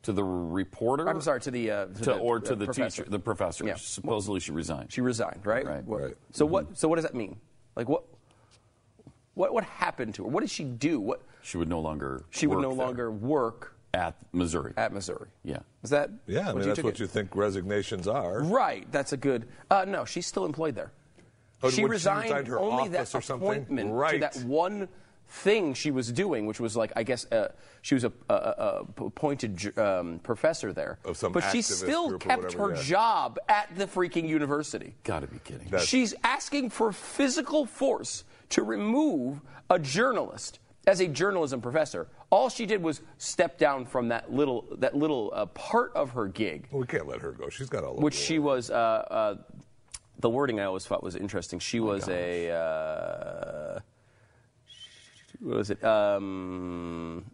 to 0.00 0.12
the 0.12 0.22
reporter, 0.22 1.08
I'm 1.08 1.20
sorry, 1.20 1.40
to 1.40 1.50
the 1.50 1.70
uh, 1.72 1.86
to, 1.86 1.92
to, 1.94 2.04
the, 2.04 2.14
or 2.18 2.36
uh, 2.36 2.40
to 2.40 2.54
the 2.54 2.66
professor. 2.66 3.02
teacher, 3.02 3.10
the 3.10 3.18
professor. 3.18 3.66
Yeah. 3.66 3.74
Supposedly 3.76 4.38
she 4.40 4.52
resigned. 4.52 4.92
She 4.92 5.00
resigned, 5.00 5.44
right? 5.44 5.66
Right. 5.66 5.82
Right. 5.86 6.14
So 6.32 6.46
what? 6.46 6.78
So 6.78 6.86
what 6.88 6.94
does 6.96 7.04
that 7.04 7.16
mean? 7.16 7.36
Like 7.74 7.88
what? 7.88 8.04
What 9.38 9.54
what 9.54 9.62
happened 9.64 10.14
to 10.16 10.24
her? 10.24 10.28
What 10.28 10.40
did 10.40 10.50
she 10.50 10.64
do? 10.64 10.98
What 10.98 11.22
She 11.42 11.56
would 11.58 11.68
no 11.68 11.78
longer. 11.78 12.24
she 12.30 12.48
would 12.48 12.56
work 12.56 12.62
no 12.62 12.74
there 12.74 12.86
longer 12.86 13.10
work 13.12 13.74
at 13.94 14.16
Missouri. 14.32 14.72
at 14.76 14.92
Missouri. 14.92 15.28
Yeah. 15.44 15.60
Is 15.84 15.90
that? 15.90 16.10
Yeah, 16.26 16.40
I 16.40 16.44
what 16.46 16.54
mean, 16.56 16.58
you 16.58 16.64
that's 16.70 16.76
took 16.76 16.84
what 16.86 16.94
it? 16.94 17.00
you 17.00 17.06
think 17.06 17.36
resignations 17.36 18.08
are. 18.08 18.42
Right. 18.42 18.90
That's 18.90 19.12
a 19.12 19.16
good. 19.16 19.46
Uh, 19.70 19.84
no, 19.86 20.04
she's 20.04 20.26
still 20.26 20.44
employed 20.44 20.74
there. 20.74 20.90
Oh, 21.62 21.70
she 21.70 21.82
what, 21.82 21.88
she 21.88 21.90
resigned, 21.92 22.24
resigned 22.24 22.46
her 22.48 22.58
only 22.58 22.82
office 22.88 23.12
that 23.12 23.18
or 23.18 23.22
something? 23.22 23.48
appointment 23.48 23.92
Right. 23.92 24.14
to 24.14 24.18
that 24.18 24.36
one 24.44 24.88
thing 25.28 25.74
she 25.74 25.90
was 25.92 26.10
doing, 26.10 26.46
which 26.46 26.58
was 26.58 26.76
like 26.76 26.90
I 26.96 27.04
guess 27.04 27.30
uh, 27.30 27.52
she 27.82 27.94
was 27.94 28.02
a, 28.04 28.12
a, 28.28 28.34
a 28.34 28.84
a 28.98 29.04
appointed 29.06 29.56
ju- 29.56 29.72
um, 29.76 30.18
professor 30.20 30.72
there, 30.72 30.98
Of 31.04 31.16
some 31.16 31.30
but 31.32 31.44
she 31.52 31.58
activist 31.58 31.84
still 31.84 32.08
group 32.08 32.24
or 32.26 32.28
kept 32.28 32.42
whatever, 32.42 32.70
her 32.70 32.74
yeah. 32.74 32.82
job 32.82 33.38
at 33.48 33.68
the 33.76 33.86
freaking 33.86 34.28
university. 34.28 34.94
Got 35.04 35.20
to 35.20 35.26
be 35.28 35.38
kidding. 35.44 35.68
That's- 35.68 35.86
She's 35.88 36.12
asking 36.24 36.70
for 36.70 36.90
physical 36.92 37.66
force 37.66 38.24
to 38.50 38.62
remove 38.62 39.40
a 39.70 39.78
journalist 39.78 40.58
as 40.86 41.00
a 41.00 41.06
journalism 41.06 41.60
professor. 41.60 42.08
All 42.30 42.48
she 42.48 42.66
did 42.66 42.82
was 42.82 43.02
step 43.18 43.58
down 43.58 43.86
from 43.86 44.08
that 44.08 44.32
little 44.32 44.66
that 44.78 44.96
little 44.96 45.32
uh, 45.34 45.46
part 45.46 45.92
of 45.94 46.10
her 46.10 46.26
gig, 46.26 46.66
We 46.72 46.86
can't 46.86 47.06
let 47.06 47.20
her 47.20 47.32
go. 47.32 47.48
She's 47.48 47.68
got 47.68 47.84
all 47.84 47.96
which 47.96 48.14
she 48.14 48.38
was. 48.38 48.70
Uh, 48.70 48.74
uh, 48.74 49.36
the 50.18 50.28
wording 50.28 50.60
I 50.60 50.64
always 50.64 50.84
thought 50.84 51.02
was 51.02 51.16
interesting. 51.16 51.58
She 51.58 51.80
was 51.80 52.08
a. 52.08 52.50
Uh, 52.50 53.80
what 55.40 55.56
was 55.56 55.70
it? 55.70 55.82
Um, 55.84 57.24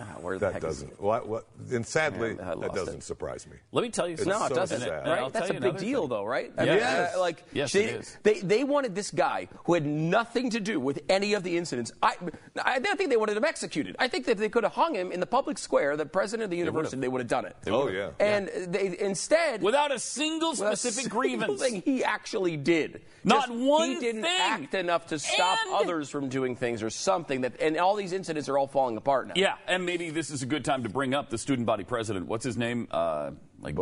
ah, 0.00 0.04
where 0.20 0.38
the 0.38 0.46
That 0.46 0.52
heck 0.54 0.62
doesn't. 0.62 1.00
What? 1.00 1.28
What? 1.28 1.46
And 1.70 1.86
sadly, 1.86 2.36
Yeah, 2.38 2.52
I 2.52 2.54
that 2.56 2.74
doesn't 2.74 2.96
it. 2.98 3.02
surprise 3.02 3.46
me. 3.46 3.56
Let 3.72 3.82
me 3.82 3.90
tell 3.90 4.06
you 4.06 4.14
It's 4.14 4.24
something. 4.24 4.40
No, 4.40 4.46
it 4.46 4.54
doesn't. 4.54 4.80
sad. 4.80 4.88
And 5.04 5.10
I'll 5.12 5.22
Right? 5.24 5.32
That's 5.32 5.50
a 5.50 5.54
big 5.54 5.76
deal, 5.78 6.02
thing. 6.02 6.08
though, 6.10 6.24
right? 6.24 6.52
I 6.58 6.64
Yes. 6.64 7.14
uh, 7.14 7.20
like, 7.20 7.42
Yes, 7.52 7.72
they, 7.72 7.84
it 7.84 8.00
is. 8.00 8.16
They, 8.22 8.40
they 8.40 8.64
wanted 8.64 8.94
this 8.94 9.10
guy 9.10 9.48
who 9.64 9.74
had 9.74 9.86
nothing 9.86 10.50
to 10.50 10.60
do 10.60 10.78
with 10.80 11.00
any 11.08 11.34
of 11.34 11.42
the 11.42 11.56
incidents. 11.56 11.92
I, 12.02 12.14
I 12.62 12.78
don't 12.78 12.96
think 12.96 13.10
they 13.10 13.16
wanted 13.16 13.36
him 13.36 13.44
executed. 13.44 13.96
I 13.98 14.08
think 14.08 14.26
that 14.26 14.32
if 14.32 14.38
they 14.38 14.48
could 14.48 14.64
have 14.64 14.72
hung 14.74 14.94
him 14.94 15.12
in 15.12 15.20
the 15.20 15.26
public 15.26 15.58
square, 15.58 15.96
the 15.96 16.06
president 16.06 16.44
of 16.44 16.50
the 16.50 16.56
university, 16.56 17.00
they 17.00 17.08
would 17.08 17.20
have 17.20 17.28
done 17.28 17.44
it. 17.46 17.56
Oh 17.66 17.88
yeah. 17.88 18.10
And 18.20 18.48
they 18.68 18.96
instead, 18.98 19.62
Without 19.62 19.92
a 19.92 19.98
single 19.98 20.50
without 20.50 20.72
a 20.72 20.76
specific 20.76 21.04
single 21.12 21.20
grievance. 21.20 21.60
thing 21.66 21.82
he 21.84 22.04
actually 22.04 22.56
did. 22.56 23.02
Not 23.24 23.48
Just 23.48 23.58
one 23.58 23.88
He 23.90 23.98
didn't 24.00 24.22
thing. 24.22 24.40
act 24.40 24.74
enough 24.74 25.06
to 25.08 25.18
stop 25.18 25.58
And- 25.66 25.74
others 25.74 26.08
from 26.10 26.28
doing 26.28 26.54
things 26.56 26.82
or 26.82 26.90
something. 26.90 27.40
That 27.42 27.60
and 27.60 27.76
all 27.78 27.96
these 27.96 28.12
incidents 28.12 28.48
are 28.48 28.56
all 28.58 28.66
falling 28.68 28.96
apart 28.96 29.28
now. 29.28 29.34
Yeah, 29.36 29.56
and 29.66 29.85
maybe 29.86 30.10
this 30.10 30.30
is 30.30 30.42
a 30.42 30.46
good 30.46 30.64
time 30.64 30.82
to 30.82 30.88
bring 30.88 31.14
up 31.14 31.30
the 31.30 31.38
student 31.38 31.66
body 31.66 31.84
president. 31.84 32.26
What's 32.26 32.44
his 32.44 32.56
name? 32.56 32.88
Uh, 32.90 33.30
like 33.62 33.76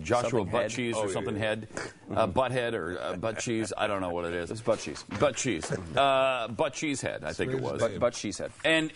Joshua 0.00 0.44
Butt 0.44 0.70
Cheese 0.70 0.94
Oh, 0.96 1.02
or 1.02 1.08
something 1.10 1.34
yeah. 1.34 1.40
Head, 1.42 1.68
uh, 2.14 2.26
Butthead 2.26 2.72
or 2.72 2.98
uh, 2.98 3.16
Butt 3.16 3.38
Cheese. 3.38 3.72
I 3.76 3.86
don't 3.86 4.00
know 4.00 4.08
what 4.10 4.24
it 4.24 4.32
is. 4.32 4.50
It's 4.50 4.60
butt 4.62 4.78
cheese. 4.78 5.04
Butt 5.20 5.36
Cheese. 5.36 5.70
Uh, 5.96 6.48
butt 6.48 6.72
Cheese 6.72 7.02
Head, 7.02 7.24
I 7.24 7.32
think 7.34 7.52
it 7.52 7.60
was. 7.60 7.80
name. 7.80 7.90
But, 7.92 8.00
but 8.00 8.14
she 8.14 8.32
said. 8.32 8.52
And 8.64 8.90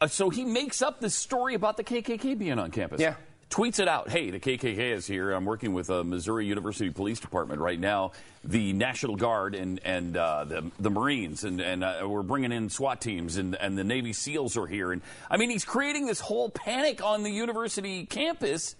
uh, 0.00 0.08
so 0.08 0.28
he 0.28 0.44
makes 0.44 0.82
up 0.82 1.00
this 1.00 1.14
story 1.14 1.54
about 1.54 1.76
the 1.78 1.84
KKK 1.84 2.36
being 2.38 2.58
on 2.58 2.70
campus. 2.70 3.00
Yeah. 3.00 3.14
Tweets 3.50 3.78
it 3.78 3.86
out. 3.86 4.08
Hey, 4.08 4.30
the 4.30 4.40
KKK 4.40 4.76
is 4.92 5.06
here. 5.06 5.30
I'm 5.30 5.44
working 5.44 5.72
with 5.72 5.88
uh, 5.88 6.02
Missouri 6.02 6.46
University 6.46 6.90
Police 6.90 7.20
Department 7.20 7.60
right 7.60 7.78
now, 7.78 8.10
the 8.42 8.72
National 8.72 9.14
Guard 9.14 9.54
and 9.54 9.80
and 9.84 10.16
uh, 10.16 10.44
the 10.44 10.70
the 10.80 10.90
Marines, 10.90 11.44
and 11.44 11.60
and 11.60 11.84
uh, 11.84 12.04
we're 12.06 12.22
bringing 12.22 12.50
in 12.50 12.68
SWAT 12.68 13.00
teams, 13.00 13.36
and 13.36 13.54
and 13.54 13.78
the 13.78 13.84
Navy 13.84 14.12
SEALs 14.12 14.56
are 14.56 14.66
here. 14.66 14.90
And 14.90 15.00
I 15.30 15.36
mean, 15.36 15.50
he's 15.50 15.64
creating 15.64 16.06
this 16.06 16.18
whole 16.18 16.50
panic 16.50 17.04
on 17.04 17.22
the 17.22 17.30
university 17.30 18.04
campus, 18.04 18.74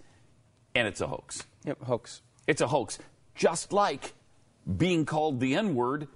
and 0.75 0.85
it's 0.85 0.99
a 0.99 1.07
hoax. 1.07 1.43
Yep, 1.63 1.83
hoax. 1.83 2.21
It's 2.45 2.61
a 2.61 2.67
hoax, 2.67 2.99
just 3.35 3.71
like 3.71 4.13
being 4.75 5.05
called 5.05 5.39
the 5.39 5.55
N 5.55 5.75
word. 5.75 6.09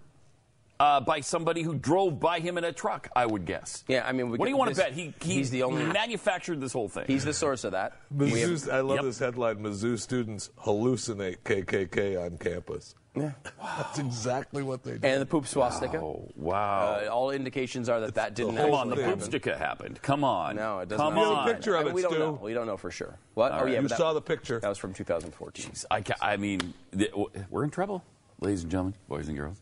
Uh, 0.82 1.00
by 1.00 1.20
somebody 1.20 1.62
who 1.62 1.76
drove 1.76 2.20
by 2.20 2.39
him 2.39 2.58
in 2.58 2.63
a 2.63 2.72
truck, 2.72 3.08
I 3.15 3.28
would 3.28 3.46
guess. 3.46 3.84
Yeah, 3.88 4.04
I 4.08 4.13
mean, 4.13 4.30
we 4.32 4.38
what 4.39 4.46
do 4.46 4.50
you 4.52 4.58
want 4.58 4.72
to 4.74 4.76
bet? 4.82 4.94
He, 4.94 5.13
he 5.22 5.34
he's 5.36 5.52
the 5.52 5.62
only- 5.62 5.84
manufactured 5.86 6.60
this 6.60 6.74
whole 6.74 6.89
thing. 6.89 7.04
He's 7.06 7.24
the 7.24 7.34
source 7.36 7.63
of 7.63 7.74
that. 7.74 7.94
We 8.10 8.39
have- 8.39 8.50
Mizzou, 8.50 8.74
I 8.74 8.80
love 8.82 8.96
Yep. 8.96 9.06
this 9.06 9.20
headline. 9.20 9.58
Mizzou 9.60 10.00
students 10.00 10.50
hallucinate 10.65 11.38
KKK 11.46 12.17
on 12.26 12.38
campus. 12.39 12.96
Yeah. 13.15 13.34
That's 13.62 14.00
exactly 14.00 14.63
what 14.63 14.82
they 14.84 14.94
did. 14.94 15.06
and 15.06 15.22
the 15.22 15.26
poop 15.26 15.46
swastika. 15.46 16.00
Oh, 16.00 16.28
wow. 16.36 17.02
Uh, 17.06 17.10
all 17.12 17.30
indications 17.30 17.88
are 17.89 18.00
that 18.00 18.15
that 18.15 18.34
didn't 18.34 18.56
the 18.56 18.62
Come 18.62 18.74
on, 18.74 18.89
the 18.89 18.96
thing. 18.96 19.06
happen. 19.06 19.20
poop 19.20 19.30
sticka 19.30 19.58
happened. 19.58 20.02
Come 20.02 20.24
on. 20.24 20.56
No, 20.56 20.80
it 20.80 20.89
doesn't. 20.89 21.06
Come 21.06 21.13
have- 21.15 21.22
You 21.22 21.30
have 21.30 21.38
a 21.38 21.41
on. 21.41 21.54
picture 21.54 21.76
of 21.76 21.82
I 21.82 21.84
mean, 21.84 21.89
it, 21.91 21.96
we 21.96 22.02
don't 22.02 22.12
Stu. 22.13 22.20
know. 22.20 22.39
We 22.41 22.54
don't 22.54 22.65
know 22.67 22.78
for 22.78 22.89
sure. 22.89 23.20
What? 23.36 23.52
All 23.52 23.62
oh 23.62 23.65
yeah. 23.67 23.76
You 23.76 23.82
but 23.82 23.89
that, 23.89 23.98
saw 23.98 24.13
the 24.13 24.22
picture. 24.22 24.60
That 24.62 24.70
was 24.70 24.78
from 24.80 24.94
2014. 24.96 25.74
I, 25.91 26.02
ca- 26.02 26.15
I 26.22 26.38
mean, 26.38 26.74
th- 26.98 27.12
we're 27.52 27.65
in 27.65 27.70
trouble, 27.70 28.04
ladies 28.39 28.63
and 28.63 28.72
gentlemen, 28.72 28.96
boys 29.10 29.28
and 29.28 29.38
girls. 29.38 29.62